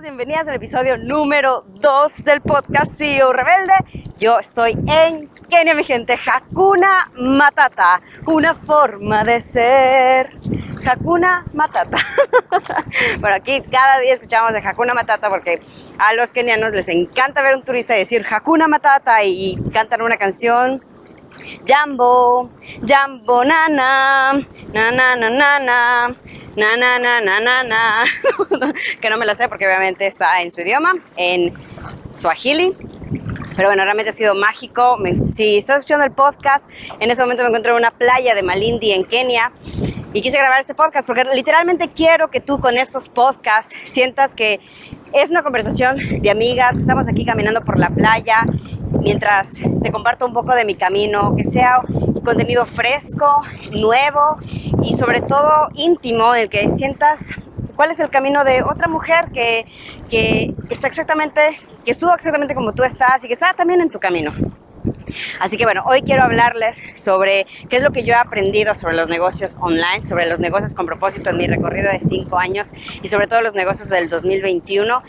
bienvenidas 0.00 0.48
al 0.48 0.54
episodio 0.54 0.96
número 0.96 1.64
2 1.74 2.24
del 2.24 2.40
podcast 2.40 2.96
CEO 2.96 3.32
Rebelde. 3.34 3.74
Yo 4.18 4.38
estoy 4.38 4.72
en 4.86 5.28
Kenia, 5.50 5.74
mi 5.74 5.84
gente. 5.84 6.14
Hakuna 6.14 7.10
Matata, 7.16 8.00
una 8.26 8.54
forma 8.54 9.24
de 9.24 9.42
ser. 9.42 10.30
Hakuna 10.86 11.44
Matata. 11.52 11.98
bueno, 13.20 13.36
aquí 13.36 13.60
cada 13.70 13.98
día 13.98 14.14
escuchamos 14.14 14.54
de 14.54 14.60
Hakuna 14.60 14.94
Matata 14.94 15.28
porque 15.28 15.60
a 15.98 16.14
los 16.14 16.32
kenianos 16.32 16.72
les 16.72 16.88
encanta 16.88 17.42
ver 17.42 17.54
un 17.54 17.62
turista 17.62 17.94
y 17.94 17.98
decir 17.98 18.24
Hakuna 18.30 18.68
Matata 18.68 19.22
y 19.24 19.58
cantan 19.72 20.00
una 20.00 20.16
canción 20.16 20.82
Jambo, 21.64 22.50
Jambo 22.82 23.44
nana, 23.44 24.32
na 24.72 24.90
na 24.90 25.14
na 25.14 25.30
na 25.30 25.58
na, 25.58 26.08
na 26.56 26.76
na 26.76 26.98
na 26.98 27.20
na 27.20 27.40
na 27.40 27.62
na, 27.62 28.04
que 29.00 29.10
no 29.10 29.18
me 29.18 29.26
la 29.26 29.34
sé 29.34 29.48
porque 29.48 29.66
obviamente 29.66 30.06
está 30.06 30.42
en 30.42 30.50
su 30.50 30.60
idioma, 30.60 30.94
en 31.16 31.54
Swahili. 32.10 32.74
Pero 33.56 33.68
bueno, 33.68 33.84
realmente 33.84 34.10
ha 34.10 34.12
sido 34.14 34.34
mágico. 34.34 34.96
si 35.28 35.58
estás 35.58 35.80
escuchando 35.80 36.04
el 36.04 36.12
podcast, 36.12 36.64
en 36.98 37.10
ese 37.10 37.20
momento 37.20 37.42
me 37.42 37.48
encuentro 37.48 37.72
en 37.72 37.78
una 37.78 37.90
playa 37.90 38.34
de 38.34 38.42
Malindi, 38.42 38.92
en 38.92 39.04
Kenia, 39.04 39.52
y 40.12 40.22
quise 40.22 40.38
grabar 40.38 40.60
este 40.60 40.74
podcast 40.74 41.06
porque 41.06 41.24
literalmente 41.34 41.90
quiero 41.94 42.30
que 42.30 42.40
tú 42.40 42.58
con 42.58 42.76
estos 42.78 43.08
podcasts 43.08 43.74
sientas 43.84 44.34
que 44.34 44.60
es 45.12 45.30
una 45.30 45.42
conversación 45.42 45.96
de 45.96 46.30
amigas, 46.30 46.76
estamos 46.76 47.08
aquí 47.08 47.24
caminando 47.24 47.62
por 47.62 47.78
la 47.78 47.90
playa 47.90 48.44
mientras 49.00 49.60
te 49.82 49.90
comparto 49.90 50.26
un 50.26 50.32
poco 50.32 50.54
de 50.54 50.64
mi 50.64 50.74
camino, 50.74 51.34
que 51.36 51.44
sea 51.44 51.80
contenido 52.24 52.66
fresco, 52.66 53.42
nuevo 53.72 54.36
y 54.82 54.94
sobre 54.94 55.20
todo 55.20 55.68
íntimo, 55.74 56.34
en 56.34 56.42
el 56.42 56.48
que 56.48 56.70
sientas 56.76 57.30
cuál 57.76 57.90
es 57.90 58.00
el 58.00 58.10
camino 58.10 58.44
de 58.44 58.62
otra 58.62 58.88
mujer 58.88 59.30
que, 59.32 59.66
que 60.10 60.54
está 60.68 60.86
exactamente, 60.86 61.58
que 61.84 61.90
estuvo 61.90 62.14
exactamente 62.14 62.54
como 62.54 62.72
tú 62.72 62.84
estás 62.84 63.24
y 63.24 63.26
que 63.26 63.32
está 63.32 63.54
también 63.54 63.80
en 63.80 63.90
tu 63.90 63.98
camino. 63.98 64.32
Así 65.38 65.56
que 65.56 65.64
bueno, 65.64 65.82
hoy 65.86 66.02
quiero 66.02 66.22
hablarles 66.22 66.82
sobre 66.94 67.46
qué 67.68 67.76
es 67.76 67.82
lo 67.82 67.90
que 67.90 68.02
yo 68.02 68.12
he 68.12 68.16
aprendido 68.16 68.74
sobre 68.74 68.96
los 68.96 69.08
negocios 69.08 69.56
online, 69.60 70.06
sobre 70.06 70.28
los 70.28 70.40
negocios 70.40 70.74
con 70.74 70.86
propósito 70.86 71.30
en 71.30 71.38
mi 71.38 71.46
recorrido 71.46 71.90
de 71.90 72.00
cinco 72.00 72.38
años 72.38 72.72
y 73.02 73.08
sobre 73.08 73.26
todo 73.26 73.40
los 73.40 73.54
negocios 73.54 73.88
del 73.88 74.08
2021 74.08 75.02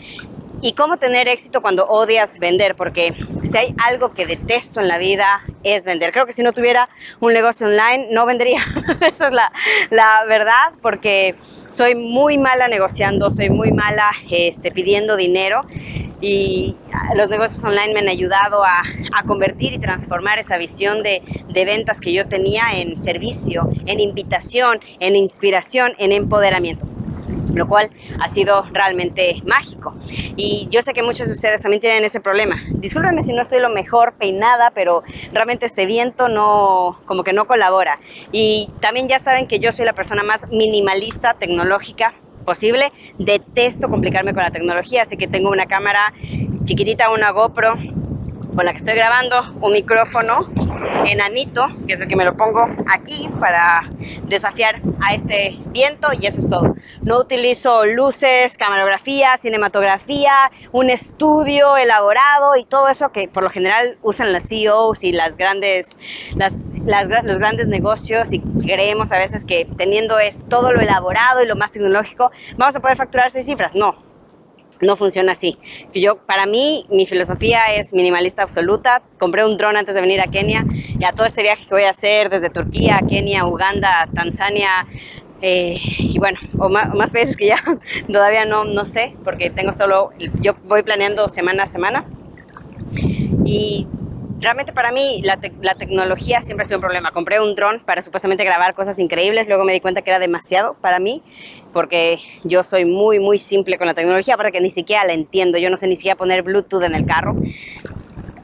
y 0.61 0.73
cómo 0.73 0.97
tener 0.97 1.27
éxito 1.27 1.61
cuando 1.61 1.85
odias 1.87 2.39
vender, 2.39 2.75
porque 2.75 3.13
si 3.43 3.57
hay 3.57 3.75
algo 3.83 4.11
que 4.11 4.25
detesto 4.25 4.79
en 4.79 4.87
la 4.87 4.97
vida 4.97 5.41
es 5.63 5.85
vender. 5.85 6.11
Creo 6.11 6.25
que 6.25 6.33
si 6.33 6.43
no 6.43 6.53
tuviera 6.53 6.89
un 7.19 7.33
negocio 7.33 7.67
online 7.67 8.07
no 8.11 8.25
vendría, 8.25 8.61
esa 9.01 9.27
es 9.27 9.33
la, 9.33 9.51
la, 9.89 10.25
verdad, 10.27 10.73
porque 10.81 11.35
soy 11.69 11.95
muy 11.95 12.37
mala 12.37 12.67
negociando, 12.67 13.31
soy 13.31 13.49
muy 13.49 13.71
mala 13.71 14.11
este, 14.29 14.71
pidiendo 14.71 15.15
dinero. 15.15 15.65
Y 16.23 16.75
los 17.15 17.29
negocios 17.29 17.63
online 17.63 17.93
me 17.93 17.99
han 18.01 18.07
ayudado 18.07 18.63
a, 18.63 18.83
a 19.13 19.23
convertir 19.23 19.73
y 19.73 19.79
transformar 19.79 20.37
esa 20.37 20.57
visión 20.57 21.01
de, 21.01 21.23
de 21.49 21.65
ventas 21.65 21.99
que 21.99 22.13
yo 22.13 22.27
tenía 22.27 22.65
en 22.75 22.95
servicio, 22.95 23.67
en 23.87 23.99
invitación, 23.99 24.79
en 24.99 25.15
inspiración, 25.15 25.93
en 25.97 26.11
empoderamiento 26.11 26.85
lo 27.53 27.67
cual 27.67 27.89
ha 28.19 28.27
sido 28.27 28.65
realmente 28.71 29.41
mágico. 29.45 29.95
Y 30.35 30.67
yo 30.71 30.81
sé 30.81 30.93
que 30.93 31.03
muchos 31.03 31.27
de 31.27 31.33
ustedes 31.33 31.61
también 31.61 31.81
tienen 31.81 32.03
ese 32.03 32.19
problema. 32.19 32.57
Discúlpenme 32.71 33.23
si 33.23 33.33
no 33.33 33.41
estoy 33.41 33.59
lo 33.59 33.69
mejor 33.69 34.13
peinada, 34.13 34.71
pero 34.71 35.03
realmente 35.33 35.65
este 35.65 35.85
viento 35.85 36.27
no, 36.27 36.99
como 37.05 37.23
que 37.23 37.33
no 37.33 37.45
colabora. 37.45 37.99
Y 38.31 38.69
también 38.79 39.07
ya 39.07 39.19
saben 39.19 39.47
que 39.47 39.59
yo 39.59 39.71
soy 39.71 39.85
la 39.85 39.93
persona 39.93 40.23
más 40.23 40.47
minimalista 40.49 41.33
tecnológica 41.33 42.13
posible. 42.45 42.91
Detesto 43.17 43.89
complicarme 43.89 44.33
con 44.33 44.43
la 44.43 44.51
tecnología, 44.51 45.03
así 45.03 45.17
que 45.17 45.27
tengo 45.27 45.49
una 45.49 45.65
cámara 45.65 46.13
chiquitita, 46.63 47.11
una 47.11 47.31
GoPro 47.31 47.75
con 48.55 48.65
la 48.65 48.71
que 48.71 48.77
estoy 48.77 48.95
grabando, 48.95 49.41
un 49.61 49.73
micrófono 49.73 50.39
enanito, 51.07 51.65
que 51.87 51.93
es 51.93 52.01
el 52.01 52.07
que 52.07 52.15
me 52.15 52.25
lo 52.25 52.35
pongo 52.35 52.65
aquí 52.87 53.29
para 53.39 53.89
desafiar 54.27 54.81
a 55.01 55.13
este 55.13 55.57
viento 55.67 56.09
y 56.19 56.27
eso 56.27 56.39
es 56.39 56.49
todo. 56.49 56.75
No 57.01 57.19
utilizo 57.19 57.85
luces, 57.85 58.57
camarografía, 58.57 59.37
cinematografía, 59.37 60.51
un 60.71 60.89
estudio 60.89 61.77
elaborado 61.77 62.55
y 62.55 62.65
todo 62.65 62.89
eso 62.89 63.11
que 63.11 63.27
por 63.27 63.43
lo 63.43 63.49
general 63.49 63.97
usan 64.01 64.33
las 64.33 64.47
CEOs 64.47 65.03
y 65.03 65.11
las 65.11 65.37
grandes, 65.37 65.97
las, 66.35 66.53
los 67.23 67.39
grandes 67.39 67.67
negocios 67.67 68.33
y 68.33 68.39
creemos 68.39 69.11
a 69.11 69.17
veces 69.17 69.45
que 69.45 69.67
teniendo 69.77 70.19
es 70.19 70.47
todo 70.47 70.71
lo 70.71 70.81
elaborado 70.81 71.43
y 71.43 71.47
lo 71.47 71.55
más 71.55 71.71
tecnológico 71.71 72.31
vamos 72.57 72.75
a 72.75 72.79
poder 72.79 72.97
facturar 72.97 73.31
seis 73.31 73.45
cifras. 73.45 73.75
No, 73.75 74.10
no 74.81 74.95
funciona 74.95 75.33
así. 75.33 75.57
Yo, 75.93 76.17
para 76.17 76.45
mí, 76.45 76.85
mi 76.89 77.05
filosofía 77.05 77.73
es 77.75 77.93
minimalista 77.93 78.43
absoluta. 78.43 79.01
Compré 79.19 79.45
un 79.45 79.57
dron 79.57 79.77
antes 79.77 79.95
de 79.95 80.01
venir 80.01 80.21
a 80.21 80.27
Kenia 80.27 80.65
y 80.99 81.03
a 81.05 81.11
todo 81.11 81.25
este 81.25 81.43
viaje 81.43 81.65
que 81.65 81.73
voy 81.73 81.83
a 81.83 81.91
hacer 81.91 82.29
desde 82.29 82.49
Turquía, 82.49 83.01
Kenia, 83.07 83.45
Uganda, 83.45 84.09
Tanzania, 84.13 84.87
eh, 85.41 85.75
y 85.97 86.19
bueno, 86.19 86.39
o 86.59 86.69
más, 86.69 86.93
más, 86.93 87.11
veces 87.11 87.35
que 87.35 87.47
ya 87.47 87.63
todavía 88.07 88.45
no, 88.45 88.63
no 88.63 88.85
sé, 88.85 89.15
porque 89.23 89.49
tengo 89.49 89.73
solo, 89.73 90.11
yo 90.39 90.55
voy 90.65 90.83
planeando 90.83 91.27
semana 91.29 91.63
a 91.63 91.67
semana. 91.67 92.05
Y 93.45 93.87
realmente 94.41 94.73
para 94.73 94.91
mí 94.91 95.21
la, 95.23 95.39
la, 95.61 95.75
tecnología 95.75 96.41
siempre 96.41 96.63
ha 96.63 96.67
sido 96.67 96.77
un 96.77 96.81
problema. 96.81 97.11
Compré 97.11 97.39
un 97.39 97.55
dron 97.55 97.79
para 97.79 98.01
supuestamente 98.01 98.43
grabar 98.43 98.73
cosas 98.73 98.99
increíbles, 98.99 99.47
luego 99.47 99.63
me 99.63 99.73
di 99.73 99.79
cuenta 99.79 100.01
que 100.01 100.09
era 100.09 100.19
demasiado 100.19 100.73
para 100.75 100.99
mí, 100.99 101.23
porque 101.71 102.19
yo 102.43 102.63
soy 102.63 102.85
muy, 102.85 103.19
muy 103.19 103.37
simple 103.37 103.77
con 103.77 103.87
la 103.87 103.93
tecnología, 103.93 104.33
aparte 104.33 104.51
que 104.51 104.61
ni 104.61 104.71
siquiera 104.71 105.05
la 105.05 105.13
entiendo, 105.13 105.57
yo 105.57 105.69
no 105.69 105.77
sé 105.77 105.87
ni 105.87 105.95
siquiera 105.95 106.17
poner 106.17 106.41
Bluetooth 106.41 106.83
en 106.83 106.95
el 106.95 107.05
carro. 107.05 107.35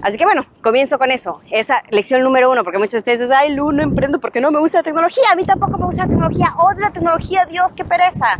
Así 0.02 0.18
que 0.18 0.26
bueno, 0.26 0.46
comienzo 0.62 1.00
con 1.00 1.10
eso. 1.10 1.42
Esa 1.50 1.82
lección 1.90 2.22
número 2.22 2.52
uno, 2.52 2.64
porque 2.64 2.78
muchos 2.78 2.94
de 2.94 2.98
ustedes 3.00 3.20
dicen, 3.20 3.36
ay, 3.36 3.56
Lu, 3.56 3.72
no 3.72 3.82
emprendo 3.82 4.20
porque 4.20 4.40
no 4.40 4.52
me 4.52 4.60
gusta 4.60 4.78
la 4.78 4.84
tecnología. 4.84 5.24
A 5.32 5.36
mí 5.36 5.44
tampoco 5.44 5.80
me 5.80 5.86
gusta 5.86 6.04
la 6.04 6.10
tecnología. 6.10 6.46
Odio 6.60 6.82
la 6.82 6.94
tecnología, 6.94 7.46
Dios, 7.46 7.74
qué 7.76 7.84
pereza 7.84 8.40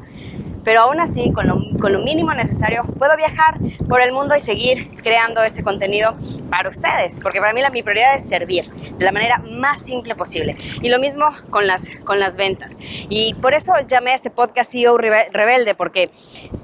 pero 0.68 0.82
aún 0.82 1.00
así, 1.00 1.32
con 1.32 1.48
lo, 1.48 1.62
con 1.80 1.94
lo, 1.94 2.00
mínimo 2.00 2.34
necesario, 2.34 2.84
puedo 3.00 3.16
viajar 3.16 3.58
por 3.88 4.02
el 4.02 4.12
mundo 4.12 4.36
y 4.36 4.42
seguir 4.42 5.02
creando 5.02 5.42
este 5.42 5.64
contenido 5.64 6.18
para 6.50 6.68
ustedes, 6.68 7.22
porque 7.22 7.40
para 7.40 7.54
mí 7.54 7.62
la, 7.62 7.70
mi 7.70 7.84
prioridad 7.84 8.16
es 8.16 8.28
servir 8.28 8.70
de 8.70 9.06
la 9.06 9.14
manera 9.14 9.42
más 9.50 9.82
simple 9.82 10.14
posible. 10.14 10.58
Y 10.82 10.90
lo 10.90 11.00
mismo 11.00 11.26
con 11.52 11.68
las, 11.68 11.88
con 12.04 12.20
las 12.20 12.36
ventas. 12.36 12.78
Y 13.08 13.34
por 13.36 13.54
eso 13.54 13.72
llamé 13.88 14.12
a 14.12 14.16
este 14.16 14.30
podcast 14.30 14.70
CEO 14.70 14.98
Rebelde, 14.98 15.74
porque 15.74 16.12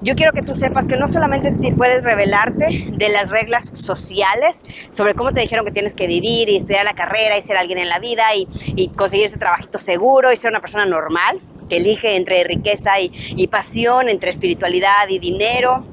yo 0.02 0.16
quiero 0.16 0.34
que 0.34 0.42
tú 0.42 0.54
sepas 0.54 0.86
que 0.86 0.98
no 0.98 1.08
solamente 1.08 1.54
puedes 1.72 2.04
revelarte 2.04 2.92
de 2.92 3.08
las 3.08 3.30
reglas 3.30 3.70
sociales 3.72 4.64
sobre 4.90 5.16
cómo 5.16 5.32
te 5.32 5.40
dijeron 5.40 5.64
que 5.66 5.72
tienes 5.72 5.96
que 5.96 6.08
vivir 6.08 6.50
y 6.50 6.58
estudiar 6.58 6.84
la 6.84 6.94
carrera 6.94 7.38
y 7.38 7.42
ser 7.42 7.56
alguien 7.56 7.78
en 7.78 7.88
la 7.88 8.00
vida 8.00 8.36
y, 8.36 8.50
y 8.76 8.90
conseguir 8.90 9.28
ese 9.28 9.38
trabajito 9.38 9.78
seguro 9.78 10.34
y 10.34 10.36
ser 10.36 10.52
una 10.52 10.60
persona 10.60 10.86
normal, 10.86 11.40
que 11.70 11.78
elige 11.78 12.16
entre 12.16 12.44
riqueza 12.44 13.00
y, 13.00 13.48
pasión, 13.48 14.10
entre 14.10 14.30
espiritualidad 14.30 15.08
y 15.10 15.20
dinero 15.20 15.86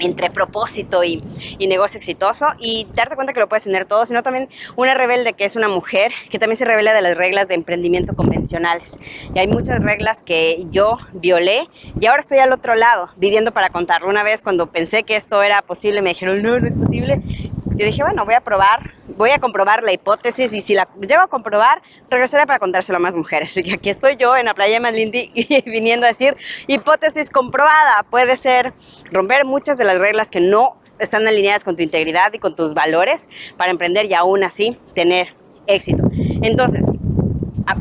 entre 0.00 0.30
propósito 0.30 1.02
y, 1.02 1.20
negocio 1.58 1.98
exitoso 1.98 2.46
y 2.60 2.86
darte 2.94 3.16
cuenta 3.16 3.32
que 3.32 3.40
lo 3.40 3.48
puedes 3.48 3.64
tener 3.64 3.84
todo, 3.84 4.06
sino 4.06 4.22
también 4.22 4.48
una 4.76 4.94
rebelde 4.94 5.32
que 5.32 5.44
es 5.44 5.56
una 5.56 5.68
mujer 5.68 6.12
que 6.30 6.38
también 6.38 6.56
se 6.56 6.64
revela 6.64 6.94
de 6.94 7.02
las 7.02 7.16
reglas 7.16 7.48
de 7.48 7.54
emprendimiento 7.54 8.14
convencionales. 8.14 8.98
Y 9.34 9.38
hay 9.38 9.48
muchas 9.48 9.82
reglas 9.82 10.22
que 10.22 10.66
yo 10.70 10.94
violé 11.14 11.68
y 12.00 12.06
ahora 12.06 12.22
estoy 12.22 12.38
al 12.38 12.52
otro 12.52 12.74
lado, 12.74 13.10
viviendo 13.16 13.52
para 13.52 13.70
contarlo. 13.70 14.08
Una 14.08 14.22
vez 14.22 14.42
cuando 14.42 14.70
pensé 14.70 15.02
que 15.02 15.16
esto 15.16 15.42
era 15.42 15.62
posible, 15.62 16.00
me 16.00 16.10
dijeron, 16.10 16.42
no, 16.42 16.58
no 16.58 16.68
es 16.68 16.76
posible. 16.76 17.20
Yo 17.78 17.86
dije, 17.86 18.02
bueno, 18.02 18.24
voy 18.24 18.34
a 18.34 18.40
probar, 18.40 18.92
voy 19.16 19.30
a 19.30 19.38
comprobar 19.38 19.84
la 19.84 19.92
hipótesis 19.92 20.52
y 20.52 20.62
si 20.62 20.74
la 20.74 20.88
llego 21.00 21.22
a 21.22 21.28
comprobar, 21.28 21.80
regresaré 22.10 22.44
para 22.44 22.58
contárselo 22.58 22.96
a 22.96 23.00
más 23.00 23.14
mujeres. 23.14 23.56
Y 23.68 23.72
aquí 23.72 23.88
estoy 23.88 24.16
yo 24.16 24.36
en 24.36 24.46
la 24.46 24.54
playa 24.54 24.80
de 24.80 24.92
Lindy 24.92 25.30
viniendo 25.66 26.04
a 26.04 26.08
decir, 26.08 26.36
hipótesis 26.66 27.30
comprobada, 27.30 28.02
puede 28.10 28.36
ser 28.36 28.72
romper 29.12 29.44
muchas 29.44 29.78
de 29.78 29.84
las 29.84 29.98
reglas 29.98 30.30
que 30.30 30.40
no 30.40 30.76
están 30.98 31.28
alineadas 31.28 31.62
con 31.62 31.76
tu 31.76 31.82
integridad 31.82 32.32
y 32.32 32.38
con 32.40 32.56
tus 32.56 32.74
valores 32.74 33.28
para 33.56 33.70
emprender 33.70 34.06
y 34.06 34.14
aún 34.14 34.42
así 34.42 34.76
tener 34.94 35.36
éxito. 35.68 36.02
Entonces, 36.42 36.90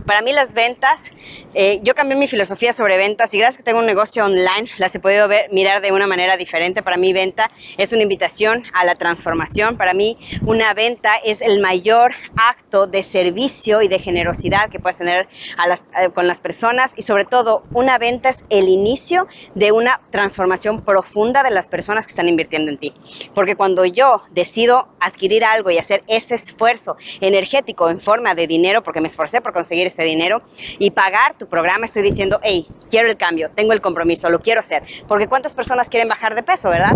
para 0.05 0.21
mí 0.21 0.33
las 0.33 0.53
ventas, 0.53 1.11
eh, 1.53 1.79
yo 1.83 1.95
cambié 1.95 2.17
mi 2.17 2.27
filosofía 2.27 2.73
sobre 2.73 2.97
ventas 2.97 3.33
y 3.33 3.37
gracias 3.37 3.57
que 3.57 3.63
tengo 3.63 3.79
un 3.79 3.85
negocio 3.85 4.25
online, 4.25 4.69
las 4.77 4.93
he 4.95 4.99
podido 4.99 5.27
ver, 5.27 5.51
mirar 5.51 5.81
de 5.81 5.91
una 5.91 6.07
manera 6.07 6.37
diferente. 6.37 6.83
Para 6.83 6.97
mí 6.97 7.13
venta 7.13 7.51
es 7.77 7.93
una 7.93 8.03
invitación 8.03 8.63
a 8.73 8.85
la 8.85 8.95
transformación. 8.95 9.77
Para 9.77 9.93
mí 9.93 10.17
una 10.45 10.73
venta 10.73 11.15
es 11.23 11.41
el 11.41 11.59
mayor 11.59 12.13
acto 12.35 12.87
de 12.87 13.03
servicio 13.03 13.81
y 13.81 13.87
de 13.87 13.99
generosidad 13.99 14.69
que 14.69 14.79
puedes 14.79 14.97
tener 14.97 15.27
eh, 15.27 16.09
con 16.13 16.27
las 16.27 16.41
personas 16.41 16.93
y 16.95 17.03
sobre 17.03 17.25
todo 17.25 17.63
una 17.73 17.97
venta 17.97 18.29
es 18.29 18.43
el 18.49 18.67
inicio 18.67 19.27
de 19.55 19.71
una 19.71 20.01
transformación 20.11 20.81
profunda 20.81 21.43
de 21.43 21.51
las 21.51 21.67
personas 21.67 22.05
que 22.05 22.11
están 22.11 22.29
invirtiendo 22.29 22.71
en 22.71 22.77
ti. 22.77 22.93
Porque 23.33 23.55
cuando 23.55 23.85
yo 23.85 24.23
decido 24.31 24.87
adquirir 24.99 25.45
algo 25.45 25.71
y 25.71 25.77
hacer 25.77 26.03
ese 26.07 26.35
esfuerzo 26.35 26.97
energético 27.21 27.89
en 27.89 27.99
forma 27.99 28.35
de 28.35 28.47
dinero, 28.47 28.83
porque 28.83 29.01
me 29.01 29.07
esforcé 29.07 29.41
por 29.41 29.53
conseguir 29.53 29.76
conseguir 29.77 29.87
ese 29.87 30.03
dinero 30.03 30.41
y 30.79 30.91
pagar 30.91 31.35
tu 31.35 31.47
programa, 31.47 31.85
estoy 31.85 32.01
diciendo, 32.01 32.39
hey, 32.41 32.67
quiero 32.89 33.09
el 33.09 33.17
cambio, 33.17 33.49
tengo 33.53 33.73
el 33.73 33.81
compromiso, 33.81 34.29
lo 34.29 34.39
quiero 34.39 34.61
hacer. 34.61 34.83
Porque 35.07 35.27
¿cuántas 35.27 35.53
personas 35.53 35.89
quieren 35.89 36.09
bajar 36.09 36.35
de 36.35 36.43
peso, 36.43 36.69
verdad? 36.69 36.93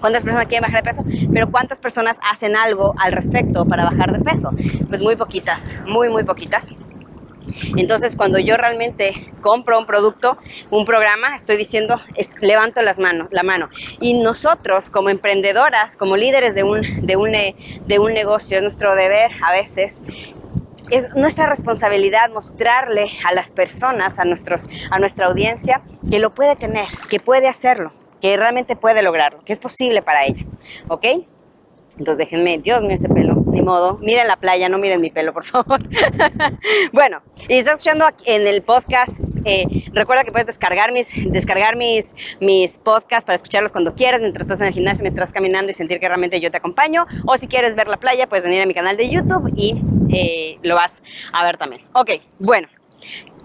¿Cuántas 0.00 0.22
personas 0.22 0.46
quieren 0.46 0.62
bajar 0.62 0.84
de 0.84 0.90
peso? 0.90 1.04
Pero 1.32 1.50
¿cuántas 1.50 1.80
personas 1.80 2.18
hacen 2.30 2.54
algo 2.54 2.94
al 2.98 3.12
respecto 3.12 3.64
para 3.64 3.84
bajar 3.84 4.12
de 4.12 4.20
peso? 4.22 4.50
Pues 4.88 5.02
muy 5.02 5.16
poquitas, 5.16 5.74
muy, 5.86 6.08
muy 6.08 6.22
poquitas. 6.22 6.70
Entonces, 7.76 8.16
cuando 8.16 8.38
yo 8.38 8.56
realmente 8.56 9.32
compro 9.40 9.78
un 9.78 9.86
producto, 9.86 10.36
un 10.70 10.84
programa, 10.84 11.34
estoy 11.34 11.56
diciendo, 11.56 12.00
levanto 12.40 12.82
las 12.82 12.98
manos, 12.98 13.28
la 13.30 13.42
mano. 13.42 13.68
Y 14.00 14.14
nosotros, 14.14 14.90
como 14.90 15.10
emprendedoras, 15.10 15.96
como 15.96 16.16
líderes 16.16 16.54
de 16.54 16.64
un, 16.64 17.06
de 17.06 17.16
un, 17.16 17.32
de 17.32 17.98
un 17.98 18.14
negocio, 18.14 18.58
es 18.58 18.62
nuestro 18.62 18.94
deber 18.94 19.30
a 19.42 19.52
veces 19.52 20.02
es 20.90 21.14
nuestra 21.14 21.46
responsabilidad 21.46 22.30
mostrarle 22.30 23.06
a 23.26 23.32
las 23.34 23.50
personas, 23.50 24.18
a, 24.18 24.24
nuestros, 24.24 24.68
a 24.90 24.98
nuestra 24.98 25.26
audiencia, 25.26 25.82
que 26.10 26.18
lo 26.18 26.34
puede 26.34 26.56
tener, 26.56 26.86
que 27.08 27.20
puede 27.20 27.48
hacerlo, 27.48 27.92
que 28.20 28.36
realmente 28.36 28.76
puede 28.76 29.02
lograrlo, 29.02 29.42
que 29.44 29.52
es 29.52 29.60
posible 29.60 30.02
para 30.02 30.24
ella. 30.24 30.44
¿Ok? 30.88 31.06
Entonces 31.98 32.18
déjenme, 32.18 32.58
Dios 32.58 32.82
mío, 32.82 32.92
este 32.92 33.08
pelo, 33.08 33.42
ni 33.46 33.62
modo. 33.62 33.98
Miren 34.02 34.26
la 34.26 34.36
playa, 34.36 34.68
no 34.68 34.78
miren 34.78 35.00
mi 35.00 35.10
pelo, 35.10 35.32
por 35.32 35.44
favor. 35.44 35.82
bueno, 36.92 37.22
y 37.48 37.54
estás 37.54 37.74
escuchando 37.74 38.06
en 38.26 38.46
el 38.46 38.62
podcast, 38.62 39.38
eh, 39.44 39.66
recuerda 39.92 40.24
que 40.24 40.32
puedes 40.32 40.46
descargar 40.46 40.92
mis, 40.92 41.30
descargar 41.30 41.76
mis, 41.76 42.14
mis 42.40 42.78
podcasts 42.78 43.24
para 43.24 43.36
escucharlos 43.36 43.72
cuando 43.72 43.94
quieras, 43.94 44.20
mientras 44.20 44.42
estás 44.42 44.60
en 44.60 44.66
el 44.66 44.74
gimnasio, 44.74 45.02
mientras 45.02 45.28
estás 45.28 45.34
caminando 45.34 45.70
y 45.70 45.74
sentir 45.74 45.98
que 46.00 46.08
realmente 46.08 46.38
yo 46.40 46.50
te 46.50 46.58
acompaño. 46.58 47.06
O 47.26 47.36
si 47.38 47.46
quieres 47.48 47.74
ver 47.74 47.88
la 47.88 47.96
playa, 47.96 48.28
puedes 48.28 48.44
venir 48.44 48.62
a 48.62 48.66
mi 48.66 48.74
canal 48.74 48.96
de 48.96 49.08
YouTube 49.08 49.50
y 49.56 49.80
eh, 50.12 50.58
lo 50.62 50.74
vas 50.74 51.02
a 51.32 51.44
ver 51.44 51.56
también. 51.56 51.82
Ok, 51.94 52.12
bueno. 52.38 52.68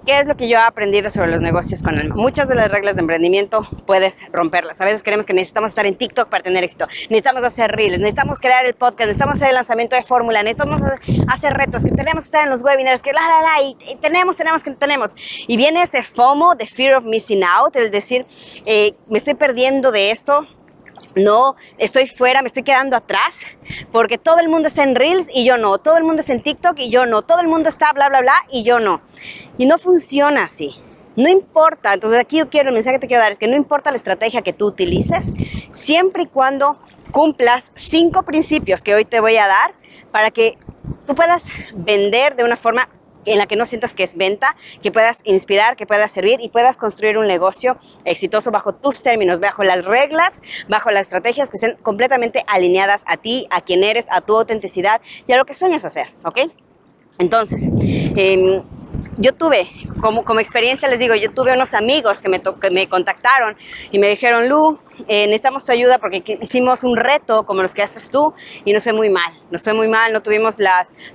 ¿Qué 0.05 0.19
es 0.19 0.25
lo 0.25 0.35
que 0.35 0.49
yo 0.49 0.57
he 0.57 0.61
aprendido 0.61 1.11
sobre 1.11 1.29
los 1.29 1.41
negocios 1.41 1.83
con 1.83 1.95
alma? 1.95 2.15
Muchas 2.15 2.47
de 2.47 2.55
las 2.55 2.71
reglas 2.71 2.95
de 2.95 3.01
emprendimiento 3.01 3.61
puedes 3.85 4.23
romperlas. 4.31 4.81
A 4.81 4.85
veces 4.85 5.03
creemos 5.03 5.27
que 5.27 5.33
necesitamos 5.33 5.69
estar 5.69 5.85
en 5.85 5.95
TikTok 5.95 6.27
para 6.27 6.41
tener 6.41 6.63
éxito. 6.63 6.87
Necesitamos 7.09 7.43
hacer 7.43 7.71
reels, 7.71 7.99
necesitamos 7.99 8.39
crear 8.39 8.65
el 8.65 8.73
podcast, 8.73 9.01
necesitamos 9.01 9.35
hacer 9.35 9.49
el 9.49 9.55
lanzamiento 9.55 9.95
de 9.95 10.01
fórmula, 10.01 10.41
necesitamos 10.41 10.81
hacer 11.27 11.53
retos, 11.53 11.83
que 11.83 11.91
tenemos 11.91 12.23
que 12.23 12.27
estar 12.27 12.43
en 12.43 12.49
los 12.49 12.63
webinars, 12.63 13.03
que 13.03 13.13
la, 13.13 13.21
la, 13.21 13.41
la, 13.41 13.63
y, 13.63 13.95
tenemos, 14.01 14.37
tenemos, 14.37 14.63
que 14.63 14.71
tenemos. 14.71 15.15
Y 15.47 15.55
viene 15.55 15.83
ese 15.83 16.01
FOMO, 16.01 16.55
de 16.55 16.65
Fear 16.65 16.95
of 16.95 17.05
Missing 17.05 17.43
Out, 17.43 17.75
el 17.75 17.91
decir, 17.91 18.25
eh, 18.65 18.95
me 19.07 19.19
estoy 19.19 19.35
perdiendo 19.35 19.91
de 19.91 20.09
esto, 20.09 20.47
no 21.15 21.55
estoy 21.77 22.07
fuera, 22.07 22.41
me 22.41 22.47
estoy 22.47 22.63
quedando 22.63 22.95
atrás, 22.95 23.41
porque 23.91 24.17
todo 24.17 24.39
el 24.39 24.49
mundo 24.49 24.67
está 24.67 24.83
en 24.83 24.95
Reels 24.95 25.27
y 25.33 25.45
yo 25.45 25.57
no, 25.57 25.77
todo 25.77 25.97
el 25.97 26.03
mundo 26.03 26.21
está 26.21 26.33
en 26.33 26.41
TikTok 26.41 26.77
y 26.79 26.89
yo 26.89 27.05
no, 27.05 27.21
todo 27.21 27.39
el 27.39 27.47
mundo 27.47 27.69
está 27.69 27.91
bla, 27.93 28.09
bla, 28.09 28.21
bla 28.21 28.35
y 28.51 28.63
yo 28.63 28.79
no. 28.79 29.01
Y 29.57 29.65
no 29.65 29.77
funciona 29.77 30.43
así. 30.45 30.75
No 31.15 31.27
importa, 31.29 31.93
entonces 31.93 32.19
aquí 32.19 32.37
yo 32.37 32.49
quiero, 32.49 32.69
el 32.69 32.75
mensaje 32.75 32.95
que 32.95 33.01
te 33.01 33.07
quiero 33.07 33.21
dar 33.21 33.33
es 33.33 33.39
que 33.39 33.47
no 33.47 33.55
importa 33.55 33.91
la 33.91 33.97
estrategia 33.97 34.41
que 34.41 34.53
tú 34.53 34.67
utilices, 34.67 35.33
siempre 35.71 36.23
y 36.23 36.27
cuando 36.27 36.79
cumplas 37.11 37.71
cinco 37.75 38.23
principios 38.23 38.81
que 38.81 38.95
hoy 38.95 39.03
te 39.03 39.19
voy 39.19 39.35
a 39.35 39.47
dar 39.47 39.73
para 40.11 40.31
que 40.31 40.57
tú 41.05 41.13
puedas 41.13 41.49
vender 41.73 42.35
de 42.35 42.45
una 42.45 42.55
forma 42.55 42.87
en 43.25 43.37
la 43.37 43.47
que 43.47 43.55
no 43.55 43.65
sientas 43.65 43.93
que 43.93 44.03
es 44.03 44.15
venta, 44.15 44.55
que 44.81 44.91
puedas 44.91 45.19
inspirar, 45.23 45.75
que 45.75 45.85
puedas 45.85 46.11
servir 46.11 46.39
y 46.41 46.49
puedas 46.49 46.77
construir 46.77 47.17
un 47.17 47.27
negocio 47.27 47.77
exitoso 48.05 48.51
bajo 48.51 48.73
tus 48.73 49.01
términos, 49.01 49.39
bajo 49.39 49.63
las 49.63 49.85
reglas, 49.85 50.41
bajo 50.67 50.91
las 50.91 51.03
estrategias 51.03 51.49
que 51.49 51.57
estén 51.57 51.77
completamente 51.81 52.43
alineadas 52.47 53.03
a 53.07 53.17
ti, 53.17 53.47
a 53.49 53.61
quien 53.61 53.83
eres, 53.83 54.07
a 54.09 54.21
tu 54.21 54.35
autenticidad 54.37 55.01
y 55.27 55.31
a 55.31 55.37
lo 55.37 55.45
que 55.45 55.53
sueñas 55.53 55.85
hacer, 55.85 56.07
¿ok? 56.23 56.41
Entonces, 57.19 57.69
eh, 58.15 58.61
yo 59.17 59.33
tuve, 59.33 59.67
como, 59.99 60.23
como 60.23 60.39
experiencia 60.39 60.87
les 60.87 60.99
digo, 60.99 61.15
yo 61.15 61.31
tuve 61.31 61.53
unos 61.53 61.73
amigos 61.73 62.21
que 62.21 62.29
me, 62.29 62.41
que 62.41 62.69
me 62.71 62.87
contactaron 62.87 63.55
y 63.91 63.99
me 63.99 64.07
dijeron, 64.07 64.49
Lu, 64.49 64.79
eh, 65.07 65.25
necesitamos 65.27 65.65
tu 65.65 65.71
ayuda 65.71 65.99
porque 65.99 66.23
hicimos 66.41 66.83
un 66.83 66.97
reto 66.97 67.45
como 67.45 67.61
los 67.61 67.73
que 67.73 67.83
haces 67.83 68.09
tú 68.09 68.33
y 68.65 68.73
nos 68.73 68.83
fue 68.83 68.93
muy 68.93 69.09
mal, 69.09 69.31
nos 69.51 69.63
fue 69.63 69.73
muy 69.73 69.87
mal, 69.87 70.13
no 70.13 70.21
tuvimos 70.21 70.57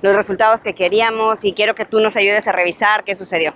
los 0.01 0.15
resultados 0.15 0.63
que 0.63 0.73
queríamos 0.73 1.43
y 1.45 1.53
quiero 1.53 1.75
que 1.75 1.85
tú 1.85 1.99
nos 1.99 2.15
ayudes 2.15 2.47
a 2.47 2.51
revisar 2.51 3.03
qué 3.03 3.15
sucedió. 3.15 3.53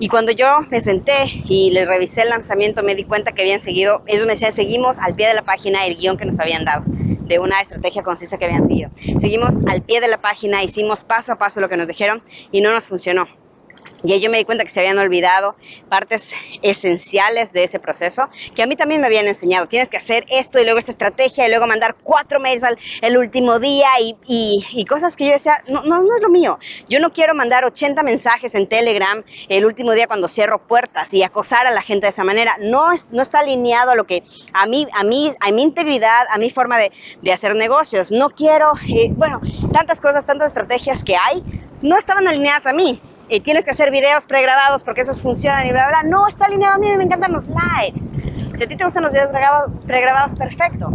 Y 0.00 0.08
cuando 0.08 0.30
yo 0.30 0.60
me 0.70 0.80
senté 0.80 1.24
y 1.46 1.70
les 1.72 1.88
revisé 1.88 2.22
el 2.22 2.28
lanzamiento, 2.28 2.84
me 2.84 2.94
di 2.94 3.02
cuenta 3.02 3.32
que 3.32 3.42
habían 3.42 3.60
seguido, 3.60 4.02
ellos 4.06 4.26
me 4.26 4.32
decían, 4.32 4.52
seguimos 4.52 5.00
al 5.00 5.16
pie 5.16 5.26
de 5.26 5.34
la 5.34 5.42
página 5.42 5.86
el 5.86 5.96
guion 5.96 6.16
que 6.16 6.24
nos 6.24 6.38
habían 6.38 6.64
dado 6.64 6.84
de 7.28 7.38
una 7.38 7.60
estrategia 7.60 8.02
concisa 8.02 8.38
que 8.38 8.46
habían 8.46 8.66
seguido. 8.66 8.90
Seguimos 9.20 9.56
al 9.66 9.82
pie 9.82 10.00
de 10.00 10.08
la 10.08 10.20
página, 10.20 10.62
hicimos 10.64 11.04
paso 11.04 11.32
a 11.32 11.36
paso 11.36 11.60
lo 11.60 11.68
que 11.68 11.76
nos 11.76 11.86
dijeron 11.86 12.22
y 12.50 12.60
no 12.60 12.72
nos 12.72 12.88
funcionó. 12.88 13.28
Y 14.04 14.12
ahí 14.12 14.20
yo 14.20 14.30
me 14.30 14.38
di 14.38 14.44
cuenta 14.44 14.64
que 14.64 14.70
se 14.70 14.80
habían 14.80 14.98
olvidado 14.98 15.56
partes 15.88 16.32
esenciales 16.62 17.52
de 17.52 17.64
ese 17.64 17.80
proceso 17.80 18.28
que 18.54 18.62
a 18.62 18.66
mí 18.66 18.76
también 18.76 19.00
me 19.00 19.06
habían 19.08 19.26
enseñado. 19.26 19.66
Tienes 19.66 19.88
que 19.88 19.96
hacer 19.96 20.24
esto 20.30 20.60
y 20.60 20.64
luego 20.64 20.78
esta 20.78 20.92
estrategia 20.92 21.46
y 21.46 21.50
luego 21.50 21.66
mandar 21.66 21.96
cuatro 22.02 22.38
mails 22.38 22.62
al, 22.62 22.78
el 23.02 23.16
último 23.18 23.58
día 23.58 23.88
y, 24.00 24.16
y, 24.26 24.84
cosas 24.84 25.16
que 25.16 25.26
yo 25.26 25.32
decía, 25.32 25.62
no, 25.68 25.82
no, 25.84 26.02
no 26.02 26.14
es 26.14 26.22
lo 26.22 26.28
mío. 26.28 26.58
Yo 26.88 27.00
no 27.00 27.12
quiero 27.12 27.34
mandar 27.34 27.64
80 27.64 28.02
mensajes 28.02 28.54
en 28.54 28.68
Telegram 28.68 29.22
el 29.48 29.66
último 29.66 29.92
día 29.92 30.06
cuando 30.06 30.28
cierro 30.28 30.66
puertas 30.66 31.12
y 31.12 31.22
acosar 31.22 31.66
a 31.66 31.70
la 31.70 31.82
gente 31.82 32.06
de 32.06 32.10
esa 32.10 32.24
manera. 32.24 32.56
No, 32.60 32.92
es, 32.92 33.10
no 33.10 33.20
está 33.20 33.40
alineado 33.40 33.90
a 33.90 33.94
lo 33.94 34.06
que 34.06 34.22
a 34.52 34.66
mí, 34.66 34.86
a 34.92 35.02
mí, 35.02 35.32
a 35.40 35.50
mi 35.52 35.62
integridad, 35.62 36.26
a 36.30 36.38
mi 36.38 36.50
forma 36.50 36.78
de, 36.78 36.92
de 37.22 37.32
hacer 37.32 37.54
negocios. 37.54 38.12
No 38.12 38.30
quiero, 38.30 38.72
eh, 38.88 39.10
bueno, 39.10 39.40
tantas 39.72 40.00
cosas, 40.00 40.24
tantas 40.24 40.48
estrategias 40.48 41.02
que 41.02 41.16
hay, 41.16 41.42
no 41.82 41.96
estaban 41.96 42.26
alineadas 42.26 42.66
a 42.66 42.72
mí 42.72 43.00
y 43.28 43.40
tienes 43.40 43.64
que 43.64 43.70
hacer 43.70 43.90
videos 43.90 44.26
pregrabados 44.26 44.82
porque 44.82 45.02
esos 45.02 45.20
funcionan 45.22 45.66
y 45.66 45.70
bla, 45.70 45.88
bla, 45.88 46.00
bla. 46.02 46.10
No, 46.10 46.26
está 46.26 46.46
alineado 46.46 46.76
a 46.76 46.78
mí, 46.78 46.94
me 46.96 47.04
encantan 47.04 47.32
los 47.32 47.48
lives. 47.48 48.10
Si 48.56 48.64
a 48.64 48.66
ti 48.66 48.76
te 48.76 48.84
gustan 48.84 49.04
los 49.04 49.12
videos 49.12 49.28
pregrabados, 49.28 49.70
pregrabados 49.86 50.34
perfecto. 50.34 50.90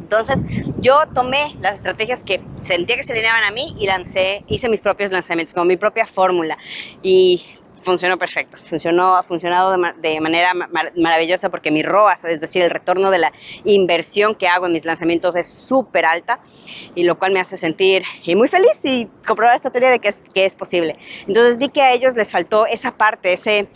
Entonces, 0.00 0.44
yo 0.78 1.06
tomé 1.14 1.56
las 1.62 1.76
estrategias 1.76 2.22
que 2.22 2.42
sentía 2.58 2.96
que 2.96 3.02
se 3.02 3.12
alineaban 3.12 3.44
a 3.44 3.50
mí 3.50 3.74
y 3.78 3.86
lancé, 3.86 4.44
hice 4.46 4.68
mis 4.68 4.82
propios 4.82 5.10
lanzamientos, 5.10 5.54
con 5.54 5.66
mi 5.66 5.78
propia 5.78 6.06
fórmula. 6.06 6.58
Y 7.02 7.42
funcionó 7.82 8.18
perfecto. 8.18 8.58
Funcionó, 8.64 9.16
ha 9.16 9.22
funcionado 9.22 9.76
de, 9.96 10.20
manera 10.20 10.52
maravillosa 10.96 11.50
porque 11.50 11.70
mi 11.70 11.82
ROAS, 11.82 12.24
es 12.24 12.40
decir, 12.40 12.62
el 12.62 12.70
retorno 12.70 13.10
de 13.10 13.18
la 13.18 13.32
inversión 13.64 14.34
que 14.34 14.48
hago 14.48 14.66
en 14.66 14.72
mis 14.72 14.84
lanzamientos 14.84 15.36
es 15.36 15.48
súper 15.48 16.04
alta 16.04 16.40
y 16.94 17.04
lo 17.04 17.18
cual 17.18 17.32
me 17.32 17.40
hace 17.40 17.56
sentir 17.56 18.02
muy 18.36 18.48
feliz 18.48 18.80
y 18.84 19.08
comprobar 19.26 19.56
esta 19.56 19.70
teoría 19.70 19.90
de 19.90 19.98
que 19.98 20.08
es, 20.34 20.56
posible. 20.56 20.98
Entonces 21.26 21.58
vi 21.58 21.68
que 21.68 21.82
a 21.82 21.92
ellos 21.92 22.14
les 22.14 22.30
faltó 22.30 22.66
esa 22.66 22.96
parte, 22.96 23.32
ese, 23.32 23.68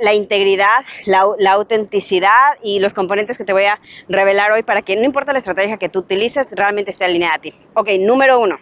la, 0.00 0.14
integridad, 0.14 0.84
la, 1.06 1.24
la, 1.38 1.52
autenticidad 1.52 2.56
y 2.62 2.78
los 2.78 2.94
componentes 2.94 3.38
que 3.38 3.44
te 3.44 3.52
voy 3.52 3.64
a 3.64 3.80
revelar 4.08 4.52
hoy 4.52 4.62
para 4.62 4.82
que 4.82 4.96
no 4.96 5.02
importa 5.02 5.32
la 5.32 5.38
estrategia 5.38 5.76
que 5.76 5.88
tú 5.88 6.00
utilices, 6.00 6.52
realmente 6.52 6.90
esté 6.90 7.04
alineada 7.04 7.36
a 7.36 7.38
ti. 7.38 7.54
Ok, 7.74 7.90
número 7.98 8.38
uno 8.38 8.58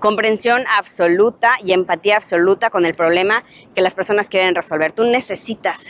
comprensión 0.00 0.64
absoluta 0.76 1.52
y 1.64 1.72
empatía 1.72 2.16
absoluta 2.16 2.70
con 2.70 2.86
el 2.86 2.94
problema 2.94 3.44
que 3.74 3.82
las 3.82 3.94
personas 3.94 4.28
quieren 4.28 4.54
resolver. 4.54 4.92
Tú 4.92 5.04
necesitas 5.04 5.88